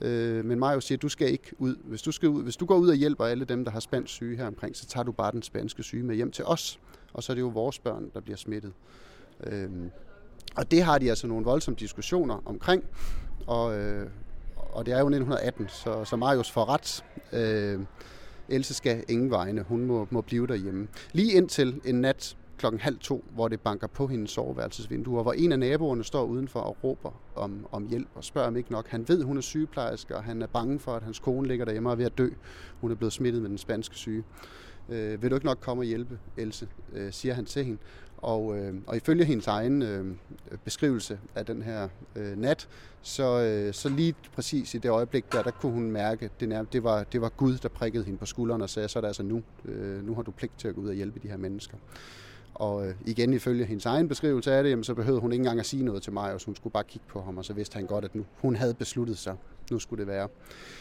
Øh, 0.00 0.44
men 0.44 0.58
Mario 0.58 0.80
siger, 0.80 0.98
at 0.98 1.02
du 1.02 1.08
skal 1.08 1.32
ikke 1.32 1.50
ud. 1.58 1.76
Hvis 1.84 2.02
du, 2.02 2.12
skal 2.12 2.28
ud. 2.28 2.42
Hvis 2.42 2.56
du 2.56 2.66
går 2.66 2.76
ud 2.76 2.88
og 2.88 2.94
hjælper 2.94 3.24
alle 3.24 3.44
dem, 3.44 3.64
der 3.64 3.70
har 3.70 3.80
spansk 3.80 4.12
syge 4.12 4.36
her 4.36 4.46
omkring, 4.46 4.76
så 4.76 4.86
tager 4.86 5.04
du 5.04 5.12
bare 5.12 5.32
den 5.32 5.42
spanske 5.42 5.82
syge 5.82 6.02
med 6.02 6.16
hjem 6.16 6.30
til 6.30 6.44
os. 6.44 6.80
Og 7.12 7.22
så 7.22 7.32
er 7.32 7.34
det 7.34 7.40
jo 7.40 7.48
vores 7.48 7.78
børn, 7.78 8.10
der 8.14 8.20
bliver 8.20 8.36
smittet. 8.36 8.72
Øh, 9.46 9.70
og 10.56 10.70
det 10.70 10.82
har 10.82 10.98
de 10.98 11.10
altså 11.10 11.26
nogle 11.26 11.44
voldsomme 11.44 11.76
diskussioner 11.80 12.42
omkring. 12.46 12.84
Og, 13.46 13.78
øh, 13.78 14.10
og 14.56 14.86
det 14.86 14.94
er 14.94 14.98
jo 14.98 15.06
1918, 15.06 15.68
så, 15.68 16.04
så 16.04 16.16
Marius 16.16 16.50
får 16.50 16.68
ret. 16.68 17.04
Øh, 17.32 17.80
Else 18.48 18.74
skal 18.74 19.04
ingen 19.08 19.30
vegne. 19.30 19.62
Hun 19.62 19.84
må, 19.84 20.08
må 20.10 20.20
blive 20.20 20.46
derhjemme. 20.46 20.88
Lige 21.12 21.32
indtil 21.32 21.80
en 21.84 22.00
nat 22.00 22.36
klokken 22.60 22.80
halv 22.80 22.98
to, 22.98 23.24
hvor 23.34 23.48
det 23.48 23.60
banker 23.60 23.86
på 23.86 24.06
hendes 24.06 24.30
soveværelsesvindue, 24.30 25.22
hvor 25.22 25.32
en 25.32 25.52
af 25.52 25.58
naboerne 25.58 26.04
står 26.04 26.24
udenfor 26.24 26.60
og 26.60 26.76
råber 26.84 27.10
om, 27.34 27.66
om 27.72 27.86
hjælp 27.88 28.08
og 28.14 28.24
spørger 28.24 28.48
om 28.48 28.56
ikke 28.56 28.72
nok. 28.72 28.88
Han 28.88 29.08
ved, 29.08 29.22
hun 29.22 29.36
er 29.36 29.40
sygeplejerske, 29.40 30.16
og 30.16 30.24
han 30.24 30.42
er 30.42 30.46
bange 30.46 30.78
for, 30.78 30.92
at 30.92 31.02
hans 31.02 31.18
kone 31.18 31.48
ligger 31.48 31.64
derhjemme 31.64 31.88
og 31.88 31.92
er 31.92 31.96
ved 31.96 32.04
at 32.04 32.18
dø. 32.18 32.28
Hun 32.80 32.90
er 32.90 32.94
blevet 32.94 33.12
smittet 33.12 33.42
med 33.42 33.50
den 33.50 33.58
spanske 33.58 33.94
syge. 33.94 34.24
Øh, 34.88 35.22
vil 35.22 35.30
du 35.30 35.34
ikke 35.36 35.46
nok 35.46 35.58
komme 35.60 35.80
og 35.80 35.84
hjælpe, 35.84 36.18
Else, 36.36 36.68
øh, 36.92 37.12
siger 37.12 37.34
han 37.34 37.44
til 37.44 37.64
hende. 37.64 37.78
Og, 38.16 38.58
øh, 38.58 38.74
og 38.86 38.96
ifølge 38.96 39.24
hendes 39.24 39.46
egen 39.46 39.82
øh, 39.82 40.06
beskrivelse 40.64 41.18
af 41.34 41.46
den 41.46 41.62
her 41.62 41.88
øh, 42.16 42.38
nat, 42.38 42.68
så, 43.02 43.40
øh, 43.40 43.74
så 43.74 43.88
lige 43.88 44.14
præcis 44.34 44.74
i 44.74 44.78
det 44.78 44.88
øjeblik 44.88 45.32
der, 45.32 45.42
der 45.42 45.50
kunne 45.50 45.72
hun 45.72 45.90
mærke, 45.90 46.24
at 46.24 46.40
det, 46.40 46.72
det, 46.72 46.84
var, 46.84 47.04
det 47.04 47.20
var 47.20 47.28
Gud, 47.28 47.56
der 47.56 47.68
prikkede 47.68 48.04
hende 48.04 48.18
på 48.18 48.26
skulderen 48.26 48.62
og 48.62 48.70
sagde, 48.70 48.88
så 48.88 48.98
er 48.98 49.00
det 49.00 49.08
altså 49.08 49.22
nu, 49.22 49.42
øh, 49.64 50.06
nu 50.06 50.14
har 50.14 50.22
du 50.22 50.30
pligt 50.30 50.58
til 50.58 50.68
at 50.68 50.74
gå 50.74 50.80
ud 50.80 50.88
og 50.88 50.94
hjælpe 50.94 51.20
de 51.22 51.28
her 51.28 51.36
mennesker. 51.36 51.76
Og 52.54 52.88
øh, 52.88 52.94
igen, 53.06 53.32
ifølge 53.32 53.64
hendes 53.64 53.86
egen 53.86 54.08
beskrivelse 54.08 54.52
af 54.52 54.62
det, 54.62 54.70
jamen, 54.70 54.84
så 54.84 54.94
behøvede 54.94 55.20
hun 55.20 55.32
ikke 55.32 55.40
engang 55.40 55.60
at 55.60 55.66
sige 55.66 55.84
noget 55.84 56.02
til 56.02 56.12
mig, 56.12 56.34
og 56.34 56.40
hun 56.46 56.56
skulle 56.56 56.72
bare 56.72 56.84
kigge 56.84 57.06
på 57.08 57.20
ham, 57.20 57.38
og 57.38 57.44
så 57.44 57.52
vidste 57.52 57.76
han 57.76 57.86
godt, 57.86 58.04
at 58.04 58.14
nu, 58.14 58.24
hun 58.38 58.56
havde 58.56 58.74
besluttet 58.74 59.18
sig. 59.18 59.36
Nu 59.70 59.78
skulle 59.78 60.00
det 60.00 60.06
være. 60.06 60.28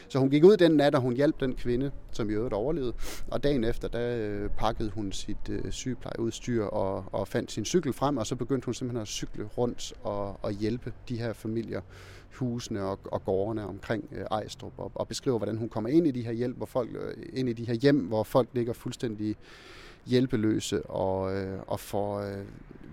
Så 0.08 0.20
hun 0.20 0.30
gik 0.30 0.44
ud 0.44 0.58
den 0.58 0.72
nat, 0.72 0.96
og 0.96 1.02
hun 1.02 1.14
hjalp 1.14 1.40
den 1.40 1.56
kvinde, 1.56 1.92
som 2.12 2.30
i 2.30 2.34
øvrigt 2.34 2.54
overlevede. 2.54 2.94
Og 3.28 3.44
dagen 3.44 3.64
efter, 3.64 3.88
der 3.88 4.18
øh, 4.18 4.50
pakkede 4.50 4.90
hun 4.90 5.12
sit 5.12 5.50
øh, 5.50 5.72
sygeplejeudstyr 5.72 6.64
og, 6.64 7.06
og 7.12 7.28
fandt 7.28 7.52
sin 7.52 7.66
cykel 7.66 7.94
frem, 7.94 8.18
og 8.18 8.28
så 8.28 8.36
begyndte 8.36 8.66
hun 8.66 8.74
simpelthen 8.74 9.02
at 9.02 9.08
cykle 9.08 9.46
rundt 9.58 9.94
og, 10.04 10.40
og 10.42 10.52
hjælpe 10.52 10.94
de 11.10 11.18
her 11.18 11.34
familier, 11.34 11.82
husene 12.36 12.84
og, 12.84 13.00
og 13.06 13.26
gårdene 13.26 13.68
omkring 13.68 14.10
øh, 14.12 14.26
Ejstrup, 14.32 14.74
og, 14.78 14.92
og 14.96 15.08
beskriver, 15.08 15.38
hvordan 15.38 15.58
hun 15.58 15.70
kommer 15.70 15.90
ind 15.90 16.08
i 16.08 16.12
de 16.12 16.22
her 16.22 16.32
hjælp, 16.32 16.58
hvor 16.58 16.66
folk, 16.66 16.90
øh, 16.94 17.24
ind 17.34 17.50
i 17.50 17.54
de 17.54 17.66
her 17.66 17.74
hjem, 17.74 17.98
hvor 17.98 18.24
folk 18.24 18.50
ligger 18.54 18.74
fuldstændig 18.74 19.36
hjælpeløse 20.06 20.86
og, 20.86 21.36
øh, 21.36 21.60
og 21.68 21.80
får 21.80 22.20
øh, 22.20 22.46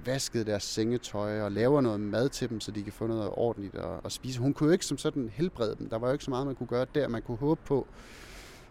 vasket 0.07 0.47
deres 0.47 0.62
sengetøj 0.62 1.40
og 1.40 1.52
laver 1.52 1.81
noget 1.81 2.00
mad 2.00 2.28
til 2.28 2.49
dem, 2.49 2.61
så 2.61 2.71
de 2.71 2.83
kan 2.83 2.93
få 2.93 3.07
noget 3.07 3.31
ordentligt 3.33 3.75
at, 3.75 4.00
at 4.05 4.12
spise. 4.12 4.40
Hun 4.40 4.55
kunne 4.55 4.66
jo 4.66 4.73
ikke 4.73 4.87
som 4.87 4.99
sådan 4.99 5.31
helbrede 5.35 5.76
dem. 5.78 5.88
Der 5.88 5.99
var 5.99 6.07
jo 6.07 6.12
ikke 6.12 6.25
så 6.25 6.31
meget, 6.31 6.47
man 6.47 6.55
kunne 6.55 6.66
gøre 6.66 6.87
der. 6.95 7.09
Man 7.09 7.23
kunne 7.23 7.37
håbe 7.37 7.61
på, 7.64 7.87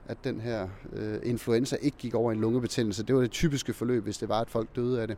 at 0.08 0.18
den 0.24 0.40
her 0.40 0.68
øh, 0.94 1.20
influenza 1.24 1.76
ikke 1.82 1.98
gik 1.98 2.16
over 2.16 2.32
en 2.32 2.40
lungebetændelse. 2.40 3.04
Det 3.04 3.16
var 3.16 3.22
det 3.22 3.32
typiske 3.32 3.74
forløb, 3.74 4.04
hvis 4.04 4.18
det 4.18 4.30
var, 4.30 4.42
at 4.42 4.50
folk 4.50 4.76
døde 4.76 5.02
af 5.02 5.08
det. 5.08 5.18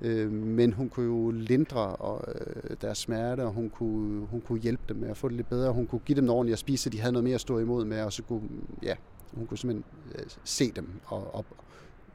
Øh, 0.00 0.32
men 0.32 0.72
hun 0.72 0.88
kunne 0.88 1.06
jo 1.06 1.30
lindre 1.30 1.80
og, 1.80 2.24
øh, 2.34 2.76
deres 2.80 2.98
smerte, 2.98 3.40
og 3.40 3.52
hun 3.52 3.70
kunne, 3.70 4.26
hun 4.26 4.40
kunne 4.40 4.58
hjælpe 4.58 4.82
dem 4.88 4.96
med 4.96 5.08
at 5.08 5.16
få 5.16 5.28
det 5.28 5.36
lidt 5.36 5.48
bedre. 5.48 5.72
Hun 5.72 5.86
kunne 5.86 6.00
give 6.04 6.16
dem 6.16 6.24
noget 6.24 6.36
ordentligt 6.36 6.52
at 6.52 6.58
spise, 6.58 6.82
så 6.82 6.90
de 6.90 7.00
havde 7.00 7.12
noget 7.12 7.24
mere 7.24 7.34
at 7.34 7.40
stå 7.40 7.58
imod 7.58 7.84
med, 7.84 8.02
og 8.02 8.12
så 8.12 8.22
kunne, 8.22 8.48
ja, 8.82 8.94
hun 9.32 9.46
kunne 9.46 9.58
simpelthen 9.58 9.84
øh, 10.14 10.24
se 10.44 10.72
dem 10.72 10.88
og, 11.06 11.34
og, 11.34 11.44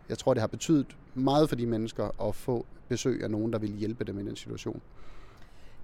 jeg 0.09 0.17
tror, 0.17 0.33
det 0.33 0.41
har 0.41 0.47
betydet 0.47 0.97
meget 1.13 1.49
for 1.49 1.55
de 1.55 1.65
mennesker 1.65 2.27
at 2.27 2.35
få 2.35 2.65
besøg 2.89 3.23
af 3.23 3.31
nogen, 3.31 3.53
der 3.53 3.59
ville 3.59 3.75
hjælpe 3.75 4.03
dem 4.03 4.19
i 4.19 4.23
den 4.23 4.35
situation. 4.35 4.81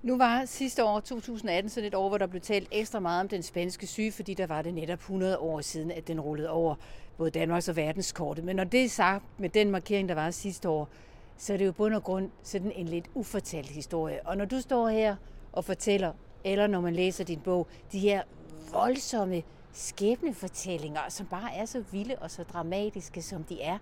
Nu 0.03 0.17
var 0.17 0.45
sidste 0.45 0.83
år, 0.83 0.99
2018, 0.99 1.69
sådan 1.69 1.87
et 1.87 1.95
år, 1.95 2.09
hvor 2.09 2.17
der 2.17 2.27
blev 2.27 2.41
talt 2.41 2.67
ekstra 2.71 2.99
meget 2.99 3.21
om 3.21 3.27
den 3.27 3.43
spanske 3.43 3.87
syge, 3.87 4.11
fordi 4.11 4.33
der 4.33 4.47
var 4.47 4.61
det 4.61 4.73
netop 4.73 4.99
100 4.99 5.37
år 5.37 5.61
siden, 5.61 5.91
at 5.91 6.07
den 6.07 6.21
rullede 6.21 6.49
over 6.49 6.75
både 7.17 7.31
Danmarks 7.31 7.69
og 7.69 7.75
verdenskortet. 7.75 8.43
Men 8.43 8.55
når 8.55 8.63
det 8.63 8.83
er 8.83 8.89
sagt 8.89 9.23
med 9.37 9.49
den 9.49 9.71
markering, 9.71 10.09
der 10.09 10.15
var 10.15 10.31
sidste 10.31 10.69
år, 10.69 10.89
så 11.37 11.53
er 11.53 11.57
det 11.57 11.65
jo 11.65 11.71
bund 11.71 11.93
og 11.93 12.03
grund 12.03 12.29
sådan 12.43 12.71
en 12.71 12.87
lidt 12.87 13.05
ufortalt 13.13 13.69
historie. 13.69 14.27
Og 14.27 14.37
når 14.37 14.45
du 14.45 14.61
står 14.61 14.87
her 14.87 15.15
og 15.53 15.65
fortæller, 15.65 16.13
eller 16.43 16.67
når 16.67 16.81
man 16.81 16.95
læser 16.95 17.23
din 17.23 17.39
bog, 17.39 17.67
de 17.91 17.99
her 17.99 18.21
voldsomme 18.71 19.43
skæbnefortællinger, 19.73 21.01
som 21.09 21.25
bare 21.25 21.55
er 21.55 21.65
så 21.65 21.83
vilde 21.91 22.15
og 22.15 22.31
så 22.31 22.43
dramatiske, 22.43 23.21
som 23.21 23.43
de 23.43 23.61
er, 23.61 23.77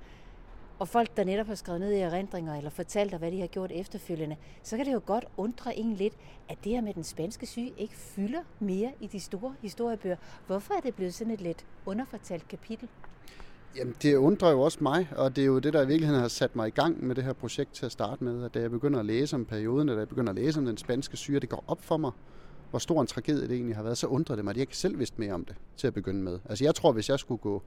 og 0.80 0.88
folk, 0.88 1.18
der 1.18 1.24
netop 1.24 1.48
har 1.48 1.56
skrevet 1.56 1.82
ned 1.82 1.92
i 1.92 2.00
erindringer 2.00 2.56
eller 2.56 2.70
fortalt 2.70 3.12
dig, 3.12 3.20
hvad 3.20 3.32
de 3.32 3.40
har 3.40 3.48
gjort 3.48 3.72
efterfølgende, 3.72 4.36
så 4.64 4.78
kan 4.78 4.86
det 4.86 4.94
jo 4.94 5.02
godt 5.06 5.26
undre 5.38 5.76
en 5.76 5.94
lidt, 5.94 6.14
at 6.50 6.58
det 6.64 6.72
her 6.72 6.82
med 6.82 6.94
den 6.94 7.04
spanske 7.04 7.46
syge 7.46 7.74
ikke 7.78 7.96
fylder 7.96 8.42
mere 8.60 8.92
i 9.02 9.08
de 9.08 9.20
store 9.20 9.56
historiebøger. 9.62 10.18
Hvorfor 10.48 10.74
er 10.74 10.80
det 10.80 10.96
blevet 10.96 11.14
sådan 11.14 11.34
et 11.34 11.42
lidt 11.42 11.66
underfortalt 11.86 12.48
kapitel? 12.48 12.88
Jamen, 13.76 13.96
det 14.02 14.16
undrer 14.16 14.52
jo 14.52 14.62
også 14.62 14.78
mig, 14.82 15.10
og 15.16 15.36
det 15.36 15.42
er 15.42 15.46
jo 15.46 15.60
det, 15.60 15.74
der 15.74 15.82
i 15.82 15.88
virkeligheden 15.88 16.22
har 16.22 16.28
sat 16.28 16.56
mig 16.56 16.68
i 16.68 16.72
gang 16.72 17.06
med 17.06 17.16
det 17.16 17.24
her 17.24 17.34
projekt 17.34 17.74
til 17.74 17.86
at 17.86 17.92
starte 17.92 18.24
med, 18.24 18.46
at 18.46 18.54
da 18.54 18.60
jeg 18.60 18.72
begynder 18.72 19.00
at 19.00 19.06
læse 19.06 19.36
om 19.36 19.46
perioden, 19.46 19.88
da 19.88 19.94
jeg 19.94 20.08
begynder 20.08 20.30
at 20.30 20.36
læse 20.36 20.60
om 20.60 20.66
den 20.66 20.78
spanske 20.78 21.18
syge, 21.18 21.40
det 21.40 21.50
går 21.50 21.64
op 21.68 21.82
for 21.82 21.98
mig, 21.98 22.12
hvor 22.70 22.80
stor 22.80 23.02
en 23.02 23.08
tragedie 23.08 23.48
det 23.48 23.52
egentlig 23.52 23.76
har 23.76 23.84
været, 23.84 23.98
så 23.98 24.08
undrer 24.08 24.36
det 24.36 24.46
mig, 24.46 24.52
at 24.52 24.58
jeg 24.58 24.62
ikke 24.62 24.78
selv 24.78 25.00
vidste 25.00 25.16
mere 25.20 25.34
om 25.34 25.46
det 25.46 25.56
til 25.78 25.88
at 25.88 25.94
begynde 25.94 26.22
med. 26.22 26.40
Altså 26.50 26.64
jeg 26.64 26.76
tror, 26.76 26.92
hvis 26.92 27.10
jeg 27.10 27.20
skulle 27.20 27.38
gå 27.38 27.64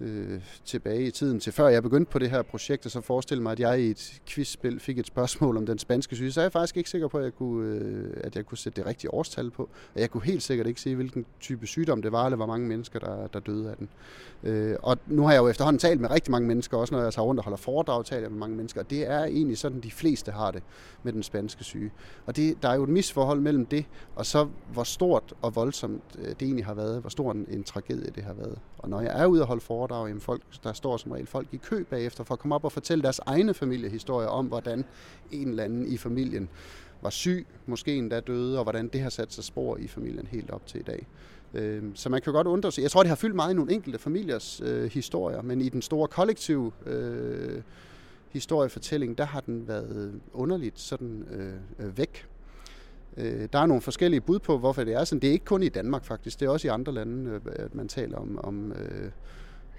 øh, 0.00 0.40
tilbage 0.64 1.06
i 1.06 1.10
tiden 1.10 1.40
til 1.40 1.52
før 1.52 1.68
jeg 1.68 1.82
begyndte 1.82 2.12
på 2.12 2.18
det 2.18 2.30
her 2.30 2.42
projekt, 2.42 2.86
og 2.86 2.90
så 2.90 3.00
forestille 3.00 3.42
mig, 3.42 3.52
at 3.52 3.60
jeg 3.60 3.80
i 3.80 3.90
et 3.90 4.20
quizspil 4.26 4.80
fik 4.80 4.98
et 4.98 5.06
spørgsmål 5.06 5.56
om 5.56 5.66
den 5.66 5.78
spanske 5.78 6.16
syge, 6.16 6.32
så 6.32 6.40
er 6.40 6.44
jeg 6.44 6.52
faktisk 6.52 6.76
ikke 6.76 6.90
sikker 6.90 7.08
på, 7.08 7.18
at 7.18 7.24
jeg 7.24 7.34
kunne, 7.34 7.68
øh, 7.68 8.10
at 8.16 8.36
jeg 8.36 8.46
kunne 8.46 8.58
sætte 8.58 8.80
det 8.80 8.86
rigtige 8.88 9.14
årstal 9.14 9.50
på. 9.50 9.62
Og 9.94 10.00
jeg 10.00 10.10
kunne 10.10 10.24
helt 10.24 10.42
sikkert 10.42 10.66
ikke 10.66 10.80
se, 10.80 10.94
hvilken 10.94 11.26
type 11.40 11.66
sygdom 11.66 12.02
det 12.02 12.12
var, 12.12 12.24
eller 12.24 12.36
hvor 12.36 12.46
mange 12.46 12.68
mennesker, 12.68 12.98
der, 12.98 13.26
der 13.26 13.40
døde 13.40 13.70
af 13.70 13.76
den. 13.76 13.88
Øh, 14.42 14.76
og 14.82 14.98
nu 15.06 15.22
har 15.22 15.32
jeg 15.32 15.40
jo 15.40 15.48
efterhånden 15.48 15.78
talt 15.80 16.00
med 16.00 16.10
rigtig 16.10 16.30
mange 16.30 16.48
mennesker, 16.48 16.76
også 16.76 16.94
når 16.94 17.02
jeg 17.02 17.12
tager 17.12 17.26
rundt 17.26 17.38
og 17.38 17.44
holder 17.44 17.56
foredrag, 17.56 18.04
taler 18.04 18.28
med 18.28 18.38
mange 18.38 18.56
mennesker, 18.56 18.80
og 18.80 18.90
det 18.90 19.10
er 19.10 19.24
egentlig 19.24 19.58
sådan, 19.58 19.80
de 19.80 19.90
fleste 19.90 20.32
har 20.32 20.50
det 20.50 20.62
med 21.02 21.12
den 21.12 21.22
spanske 21.22 21.64
syge. 21.64 21.92
Og 22.26 22.36
det, 22.36 22.62
der 22.62 22.68
er 22.68 22.74
jo 22.74 22.82
et 22.82 22.88
misforhold 22.88 23.40
mellem 23.40 23.66
det, 23.66 23.84
og 24.16 24.26
så 24.26 24.48
hvor 24.72 24.84
stort 24.84 25.34
og 25.42 25.56
voldsomt 25.56 26.02
øh, 26.18 26.28
det 26.28 26.42
egentlig 26.42 26.66
har 26.66 26.74
været, 26.74 27.00
hvor 27.00 27.10
stor 27.10 27.32
en, 27.32 27.46
en 27.50 27.64
tragedie 27.64 28.10
det 28.14 28.22
har 28.22 28.34
været. 28.34 28.58
Og 28.78 28.88
når 28.88 29.00
jeg 29.00 29.22
er 29.22 29.26
ude 29.26 29.42
og 29.42 29.46
holde 29.46 29.60
foredrag, 29.60 29.83
jamen 29.92 30.20
folk, 30.20 30.42
der 30.64 30.72
står 30.72 30.96
som 30.96 31.12
regel 31.12 31.26
folk 31.26 31.48
i 31.52 31.56
kø 31.56 31.84
bagefter 31.84 32.24
for 32.24 32.34
at 32.34 32.38
komme 32.40 32.54
op 32.54 32.64
og 32.64 32.72
fortælle 32.72 33.02
deres 33.02 33.20
egne 33.26 33.54
familiehistorier 33.54 34.28
om, 34.28 34.46
hvordan 34.46 34.84
en 35.32 35.48
eller 35.48 35.64
anden 35.64 35.86
i 35.86 35.96
familien 35.96 36.48
var 37.02 37.10
syg, 37.10 37.46
måske 37.66 37.96
endda 37.96 38.20
døde, 38.20 38.58
og 38.58 38.62
hvordan 38.62 38.88
det 38.88 39.00
har 39.00 39.10
sat 39.10 39.32
sig 39.32 39.44
spor 39.44 39.76
i 39.76 39.86
familien 39.86 40.26
helt 40.26 40.50
op 40.50 40.66
til 40.66 40.80
i 40.80 40.82
dag. 40.82 41.06
Øhm, 41.54 41.96
så 41.96 42.08
man 42.08 42.22
kan 42.22 42.32
godt 42.32 42.46
undre 42.46 42.72
sig. 42.72 42.82
Jeg 42.82 42.90
tror, 42.90 43.02
det 43.02 43.08
har 43.08 43.16
fyldt 43.16 43.34
meget 43.34 43.52
i 43.52 43.56
nogle 43.56 43.72
enkelte 43.72 43.98
familiers 43.98 44.62
øh, 44.64 44.90
historier, 44.92 45.42
men 45.42 45.60
i 45.60 45.68
den 45.68 45.82
store 45.82 46.08
kollektive 46.08 46.72
øh, 46.86 47.62
historiefortælling, 48.30 49.18
der 49.18 49.24
har 49.24 49.40
den 49.40 49.68
været 49.68 50.20
underligt 50.32 50.80
sådan 50.80 51.24
øh, 51.30 51.86
øh, 51.86 51.98
væk. 51.98 52.26
Øh, 53.16 53.48
der 53.52 53.58
er 53.58 53.66
nogle 53.66 53.82
forskellige 53.82 54.20
bud 54.20 54.38
på, 54.38 54.58
hvorfor 54.58 54.84
det 54.84 54.94
er 54.94 55.04
sådan. 55.04 55.20
Det 55.20 55.28
er 55.28 55.32
ikke 55.32 55.44
kun 55.44 55.62
i 55.62 55.68
Danmark 55.68 56.04
faktisk, 56.04 56.40
det 56.40 56.46
er 56.46 56.50
også 56.50 56.68
i 56.68 56.70
andre 56.70 56.92
lande, 56.92 57.30
øh, 57.30 57.40
at 57.46 57.74
man 57.74 57.88
taler 57.88 58.18
om, 58.18 58.38
om, 58.38 58.72
øh, 58.72 59.10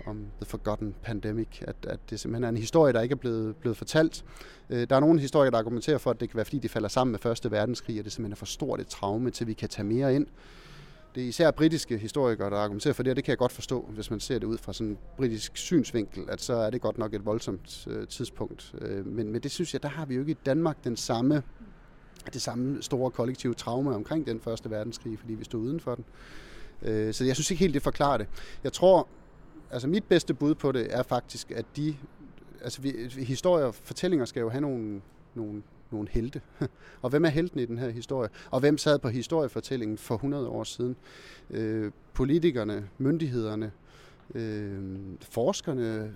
om 0.06 0.26
The 0.42 0.46
Forgotten 0.46 0.96
Pandemic, 1.04 1.62
at, 1.62 1.76
at 1.88 2.00
det 2.10 2.20
simpelthen 2.20 2.44
er 2.44 2.50
en 2.50 2.58
historie, 2.58 2.94
der 2.94 3.02
ikke 3.02 3.14
er 3.14 3.18
blevet, 3.18 3.56
blevet 3.56 3.78
fortalt. 3.78 4.26
Øh, 4.70 4.90
der 4.90 4.96
er 4.96 5.00
nogle 5.00 5.20
historier, 5.20 5.52
der 5.52 5.58
argumenterer 5.58 5.98
for, 5.98 6.12
at 6.12 6.20
det 6.20 6.30
kan 6.30 6.38
være, 6.38 6.46
fordi 6.46 6.60
det 6.60 6.72
falder 6.72 6.90
sammen 6.90 7.12
med 7.12 7.20
Første 7.20 7.52
Verdenskrig, 7.52 8.00
og 8.00 8.06
det 8.06 8.12
simpelthen 8.12 8.32
er 8.32 8.36
for 8.36 8.46
stort 8.46 8.82
et 8.82 8.88
traume, 8.88 9.32
til 9.32 9.48
vi 9.48 9.54
kan 9.54 9.70
tage 9.70 9.86
mere 9.86 10.16
ind. 10.16 10.28
Det 11.16 11.24
er 11.24 11.28
især 11.28 11.52
britiske 11.52 11.98
historikere, 11.98 12.50
der 12.50 12.58
argumenterer 12.58 12.94
for 12.94 13.04
det, 13.04 13.10
og 13.10 13.16
det 13.16 13.24
kan 13.24 13.32
jeg 13.32 13.38
godt 13.38 13.52
forstå, 13.52 13.90
hvis 13.90 14.10
man 14.10 14.20
ser 14.20 14.40
det 14.40 14.48
ud 14.48 14.58
fra 14.58 14.74
sådan 14.74 14.88
en 14.88 14.98
britisk 15.18 15.58
synsvinkel, 15.58 16.24
at 16.30 16.42
så 16.42 16.54
er 16.54 16.70
det 16.70 16.82
godt 16.82 16.98
nok 16.98 17.14
et 17.14 17.26
voldsomt 17.26 17.88
øh, 17.90 18.08
tidspunkt. 18.08 18.76
Øh, 18.82 19.06
men, 19.06 19.32
men 19.32 19.42
det 19.42 19.52
synes 19.52 19.74
jeg, 19.74 19.84
der 19.84 19.90
har 19.90 20.06
vi 20.06 20.16
jo 20.16 20.20
ikke 20.20 20.32
i 20.32 20.38
Danmark 20.46 20.84
den 20.84 20.98
samme 20.98 21.44
det 22.34 22.42
samme 22.42 22.82
store 22.82 23.12
kollektive 23.12 23.54
traume 23.54 23.96
omkring 23.96 24.28
den 24.28 24.40
første 24.40 24.72
verdenskrig, 24.72 25.20
fordi 25.20 25.34
vi 25.34 25.44
stod 25.44 25.62
uden 25.62 25.80
for 25.80 25.96
den. 25.96 26.06
Øh, 26.82 27.14
så 27.14 27.26
jeg 27.26 27.36
synes 27.36 27.52
ikke 27.52 27.60
helt, 27.60 27.74
det 27.74 27.82
forklarer 27.82 28.18
det. 28.18 28.28
Jeg 28.64 28.74
tror, 28.74 29.08
altså 29.72 29.88
mit 29.88 30.04
bedste 30.04 30.34
bud 30.34 30.56
på 30.56 30.72
det 30.72 30.88
er 30.90 31.04
faktisk, 31.04 31.52
at 31.52 31.66
de, 31.76 31.96
altså 32.62 32.82
vi, 32.82 32.94
historier 33.18 33.66
og 33.66 33.76
fortællinger 33.76 34.26
skal 34.26 34.40
jo 34.42 34.50
have 34.50 34.62
nogle, 34.62 35.02
nogle, 35.36 35.64
nogle 35.92 36.08
helte. 36.12 36.42
og 37.02 37.10
hvem 37.10 37.26
er 37.26 37.30
helten 37.30 37.60
i 37.60 37.66
den 37.66 37.78
her 37.78 37.90
historie? 37.90 38.30
Og 38.52 38.60
hvem 38.60 38.78
sad 38.78 39.00
på 39.00 39.10
historiefortællingen 39.10 39.98
for 39.98 40.16
100 40.16 40.48
år 40.48 40.64
siden? 40.64 40.96
Øh, 41.50 41.92
politikerne, 42.14 42.90
myndighederne, 42.98 43.72
øh, 44.36 44.98
forskerne, 45.22 46.14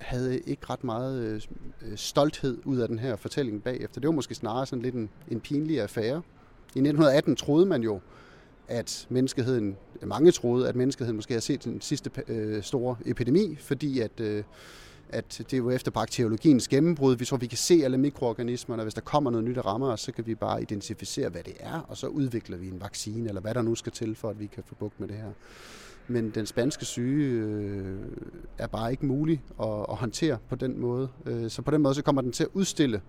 havde 0.00 0.40
ikke 0.40 0.62
ret 0.70 0.84
meget 0.84 1.42
øh, 1.82 1.96
stolthed 1.96 2.58
ud 2.64 2.78
af 2.78 2.88
den 2.88 2.98
her 2.98 3.16
fortælling 3.16 3.62
bagefter. 3.62 4.00
Det 4.00 4.08
var 4.08 4.14
måske 4.14 4.34
snarere 4.34 4.66
sådan 4.66 4.82
lidt 4.82 4.94
en, 4.94 5.10
en 5.28 5.40
pinlig 5.40 5.80
affære. 5.80 6.22
I 6.74 6.78
1918 6.78 7.36
troede 7.36 7.66
man 7.66 7.82
jo, 7.82 8.00
at 8.70 9.06
menneskeheden, 9.08 9.76
mange 10.02 10.32
troede, 10.32 10.68
at 10.68 10.76
menneskeheden 10.76 11.16
måske 11.16 11.32
havde 11.32 11.44
set 11.44 11.64
den 11.64 11.80
sidste 11.80 12.10
øh, 12.28 12.62
store 12.62 12.96
epidemi, 13.06 13.56
fordi 13.60 14.00
at, 14.00 14.20
øh, 14.20 14.44
at 15.08 15.38
det 15.38 15.52
er 15.52 15.58
jo 15.58 15.70
efter 15.70 15.90
bakteriologiens 15.90 16.68
gennembrud. 16.68 17.16
Vi 17.16 17.24
tror, 17.24 17.36
vi 17.36 17.46
kan 17.46 17.58
se 17.58 17.80
alle 17.84 17.98
mikroorganismerne, 17.98 18.82
og 18.82 18.84
hvis 18.84 18.94
der 18.94 19.00
kommer 19.00 19.30
noget 19.30 19.44
nyt, 19.44 19.56
der 19.56 19.62
rammer 19.62 19.92
os, 19.92 20.00
så 20.00 20.12
kan 20.12 20.26
vi 20.26 20.34
bare 20.34 20.62
identificere, 20.62 21.28
hvad 21.28 21.42
det 21.42 21.54
er, 21.60 21.86
og 21.88 21.96
så 21.96 22.06
udvikler 22.06 22.56
vi 22.56 22.68
en 22.68 22.80
vaccine, 22.80 23.28
eller 23.28 23.40
hvad 23.40 23.54
der 23.54 23.62
nu 23.62 23.74
skal 23.74 23.92
til, 23.92 24.14
for 24.14 24.30
at 24.30 24.40
vi 24.40 24.46
kan 24.46 24.62
få 24.66 24.74
bugt 24.74 25.00
med 25.00 25.08
det 25.08 25.16
her. 25.16 25.32
Men 26.08 26.30
den 26.30 26.46
spanske 26.46 26.84
syge 26.84 27.24
øh, 27.24 27.98
er 28.58 28.66
bare 28.66 28.90
ikke 28.90 29.06
mulig 29.06 29.42
at, 29.60 29.86
at 29.90 29.96
håndtere 29.96 30.38
på 30.48 30.56
den 30.56 30.80
måde. 30.80 31.08
Øh, 31.26 31.50
så 31.50 31.62
på 31.62 31.70
den 31.70 31.82
måde 31.82 31.94
så 31.94 32.02
kommer 32.02 32.22
den 32.22 32.32
til 32.32 32.44
at 32.44 32.50
udstille 32.52 33.00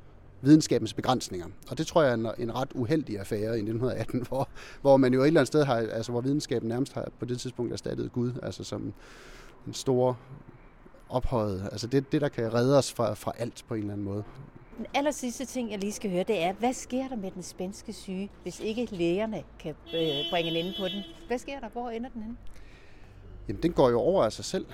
videnskabens 0.41 0.93
begrænsninger. 0.93 1.47
Og 1.69 1.77
det 1.77 1.87
tror 1.87 2.01
jeg 2.01 2.11
er 2.11 2.13
en, 2.13 2.27
en 2.37 2.55
ret 2.55 2.69
uheldig 2.75 3.19
affære 3.19 3.57
i 3.57 3.61
1918, 3.61 4.21
hvor, 4.27 4.49
hvor 4.81 4.97
man 4.97 5.13
jo 5.13 5.21
et 5.21 5.27
eller 5.27 5.39
andet 5.39 5.47
sted 5.47 5.63
har, 5.63 5.75
altså 5.75 6.11
hvor 6.11 6.21
videnskaben 6.21 6.69
nærmest 6.69 6.93
har 6.93 7.09
på 7.19 7.25
det 7.25 7.39
tidspunkt 7.39 7.73
erstattet 7.73 8.11
Gud, 8.11 8.31
altså 8.43 8.63
som 8.63 8.93
en 9.67 9.73
stor 9.73 10.17
ophøjet, 11.09 11.69
altså 11.71 11.87
det, 11.87 12.11
det 12.11 12.21
der 12.21 12.29
kan 12.29 12.53
redde 12.53 12.77
os 12.77 12.93
fra, 12.93 13.13
fra 13.13 13.31
alt 13.37 13.65
på 13.67 13.73
en 13.73 13.79
eller 13.79 13.93
anden 13.93 14.05
måde. 14.05 14.23
Den 14.77 14.85
aller 14.93 15.11
sidste 15.11 15.45
ting, 15.45 15.71
jeg 15.71 15.79
lige 15.79 15.91
skal 15.91 16.11
høre, 16.11 16.23
det 16.23 16.43
er, 16.43 16.53
hvad 16.53 16.73
sker 16.73 17.07
der 17.07 17.15
med 17.15 17.31
den 17.31 17.43
spanske 17.43 17.93
syge, 17.93 18.29
hvis 18.43 18.59
ikke 18.59 18.87
lægerne 18.91 19.43
kan 19.59 19.75
øh, 19.93 20.09
bringe 20.31 20.51
en 20.51 20.65
ende 20.65 20.73
på 20.79 20.87
den? 20.87 21.03
Hvad 21.27 21.37
sker 21.37 21.59
der? 21.59 21.69
Hvor 21.69 21.89
ender 21.89 22.09
den 22.09 22.21
henne? 22.21 22.37
Jamen, 23.47 23.63
den 23.63 23.73
går 23.73 23.89
jo 23.89 23.99
over 23.99 24.23
af 24.23 24.33
sig 24.33 24.45
selv. 24.45 24.65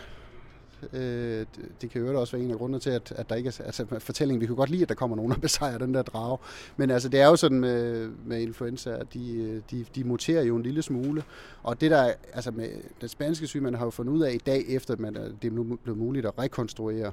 Øh, 0.93 1.45
det 1.81 1.89
kan 1.89 2.01
jo 2.01 2.19
også 2.19 2.37
være 2.37 2.45
en 2.45 2.51
af 2.51 2.57
grundene 2.57 2.79
til, 2.79 2.89
at, 2.89 3.11
at 3.15 3.29
der 3.29 3.35
ikke 3.35 3.47
er 3.47 3.63
altså, 3.65 3.85
fortællingen. 3.99 4.41
Vi 4.41 4.45
kan 4.45 4.55
godt 4.55 4.69
lide, 4.69 4.81
at 4.81 4.89
der 4.89 4.95
kommer 4.95 5.15
nogen 5.15 5.31
og 5.31 5.41
besejrer 5.47 5.77
den 5.77 5.93
der 5.93 6.01
drage. 6.01 6.37
Men 6.77 6.91
altså, 6.91 7.09
det 7.09 7.19
er 7.19 7.27
jo 7.27 7.35
sådan 7.35 7.59
med, 7.59 8.09
med 8.25 8.41
influenza, 8.41 8.89
at 8.89 9.13
de, 9.13 9.37
øh, 9.37 9.61
de, 9.71 9.85
de 9.95 10.03
muterer 10.03 10.43
jo 10.43 10.55
en 10.55 10.63
lille 10.63 10.81
smule. 10.81 11.23
Og 11.63 11.81
det 11.81 11.91
der, 11.91 12.13
altså 12.33 12.51
med 12.51 12.69
den 13.01 13.09
spanske 13.09 13.47
syge, 13.47 13.63
man 13.63 13.73
har 13.73 13.85
jo 13.85 13.89
fundet 13.89 14.13
ud 14.13 14.21
af 14.21 14.33
i 14.33 14.41
dag, 14.45 14.65
efter 14.67 14.95
man, 14.97 15.15
det 15.41 15.47
er 15.47 15.51
nu 15.51 15.77
blevet 15.83 15.99
muligt 15.99 16.25
at 16.25 16.39
rekonstruere 16.39 17.11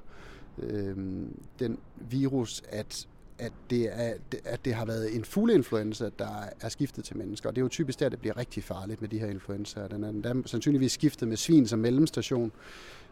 øh, 0.58 0.96
den 1.58 1.78
virus, 2.10 2.62
at 2.68 3.06
at 3.38 3.52
det, 3.70 3.88
er, 3.92 4.14
at 4.44 4.64
det 4.64 4.74
har 4.74 4.84
været 4.84 5.16
en 5.16 5.24
fugleinfluenza, 5.24 6.10
der 6.18 6.44
er 6.60 6.68
skiftet 6.68 7.04
til 7.04 7.16
mennesker. 7.16 7.48
Og 7.48 7.56
det 7.56 7.60
er 7.60 7.64
jo 7.64 7.68
typisk 7.68 8.00
der, 8.00 8.08
det 8.08 8.18
bliver 8.18 8.36
rigtig 8.36 8.64
farligt 8.64 9.00
med 9.00 9.08
de 9.08 9.18
her 9.18 9.26
influenzaer. 9.26 9.88
Den 9.88 10.04
er, 10.04 10.12
den 10.12 10.24
er 10.24 10.42
sandsynligvis 10.46 10.92
skiftet 10.92 11.28
med 11.28 11.36
svin 11.36 11.66
som 11.66 11.78
mellemstation. 11.78 12.52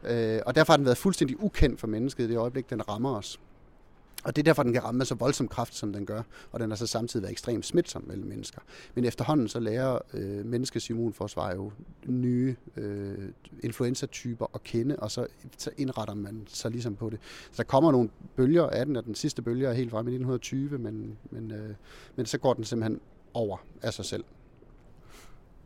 Øh, 0.05 0.41
og 0.47 0.55
derfor 0.55 0.73
har 0.73 0.77
den 0.77 0.87
været 0.87 0.99
fuldstændig 0.99 1.43
ukendt 1.43 1.81
for 1.81 1.87
mennesket 1.87 2.25
i 2.25 2.29
det 2.29 2.37
øjeblik, 2.37 2.71
den 2.71 2.89
rammer 2.89 3.17
os. 3.17 3.41
Og 4.25 4.37
det 4.37 4.43
er 4.43 4.45
derfor, 4.45 4.63
den 4.63 4.73
kan 4.73 4.85
ramme 4.85 5.05
så 5.05 5.15
voldsom 5.15 5.49
kraft, 5.49 5.75
som 5.75 5.93
den 5.93 6.07
gør, 6.07 6.23
og 6.53 6.61
den 6.61 6.71
har 6.71 6.77
så 6.77 6.87
samtidig 6.87 7.23
været 7.23 7.33
ekstremt 7.33 7.67
smitsom 7.67 8.05
mellem 8.07 8.27
mennesker. 8.27 8.61
Men 8.95 9.05
efterhånden 9.05 9.49
så 9.49 9.61
lærer 9.61 9.99
øh, 10.15 10.47
menneskets 10.47 10.91
immunforsvar 10.91 11.55
jo 11.55 11.73
nye 12.07 12.57
øh, 12.77 13.29
influenzatyper 13.63 14.47
at 14.55 14.63
kende, 14.63 14.97
og 14.97 15.11
så, 15.11 15.27
så 15.59 15.71
indretter 15.77 16.15
man 16.15 16.43
sig 16.49 16.71
ligesom 16.71 16.97
på 16.97 17.11
det. 17.11 17.19
Så 17.51 17.57
der 17.57 17.63
kommer 17.63 17.93
nogle 17.93 18.11
bølger 18.37 18.67
af 18.67 18.87
den, 18.87 18.97
og 18.97 19.05
den 19.05 19.15
sidste 19.15 19.43
bølge 19.43 19.67
er 19.67 19.73
helt 19.73 19.91
frem 19.91 20.09
i 20.09 20.11
1920, 20.11 20.79
men, 20.79 21.19
men, 21.31 21.51
øh, 21.51 21.75
men 22.17 22.27
så 22.27 22.39
går 22.39 22.55
den 22.55 22.65
simpelthen 22.65 23.01
over 23.35 23.57
af 23.83 23.93
sig 23.93 24.05
selv 24.05 24.25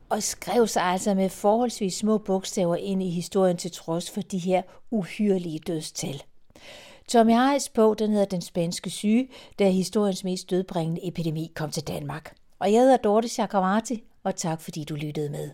og 0.08 0.22
skrev 0.22 0.66
sig 0.66 0.82
altså 0.82 1.14
med 1.14 1.28
forholdsvis 1.28 1.94
små 1.94 2.18
bogstaver 2.18 2.76
ind 2.76 3.02
i 3.02 3.10
historien 3.10 3.56
til 3.56 3.72
trods 3.72 4.10
for 4.10 4.20
de 4.20 4.38
her 4.38 4.62
uhyrelige 4.90 5.58
dødstal. 5.58 6.22
Tommy 7.08 7.32
Harris 7.32 7.68
bog, 7.68 7.98
den 7.98 8.10
hedder 8.10 8.24
Den 8.24 8.42
spanske 8.42 8.90
syge, 8.90 9.28
da 9.58 9.70
historiens 9.70 10.24
mest 10.24 10.50
dødbringende 10.50 11.06
epidemi 11.08 11.52
kom 11.54 11.70
til 11.70 11.82
Danmark. 11.82 12.36
Og 12.58 12.72
jeg 12.72 12.80
hedder 12.80 12.96
Dorte 12.96 13.28
Chakravarti, 13.28 14.04
og 14.24 14.36
tak 14.36 14.60
fordi 14.60 14.84
du 14.84 14.94
lyttede 14.94 15.30
med. 15.30 15.50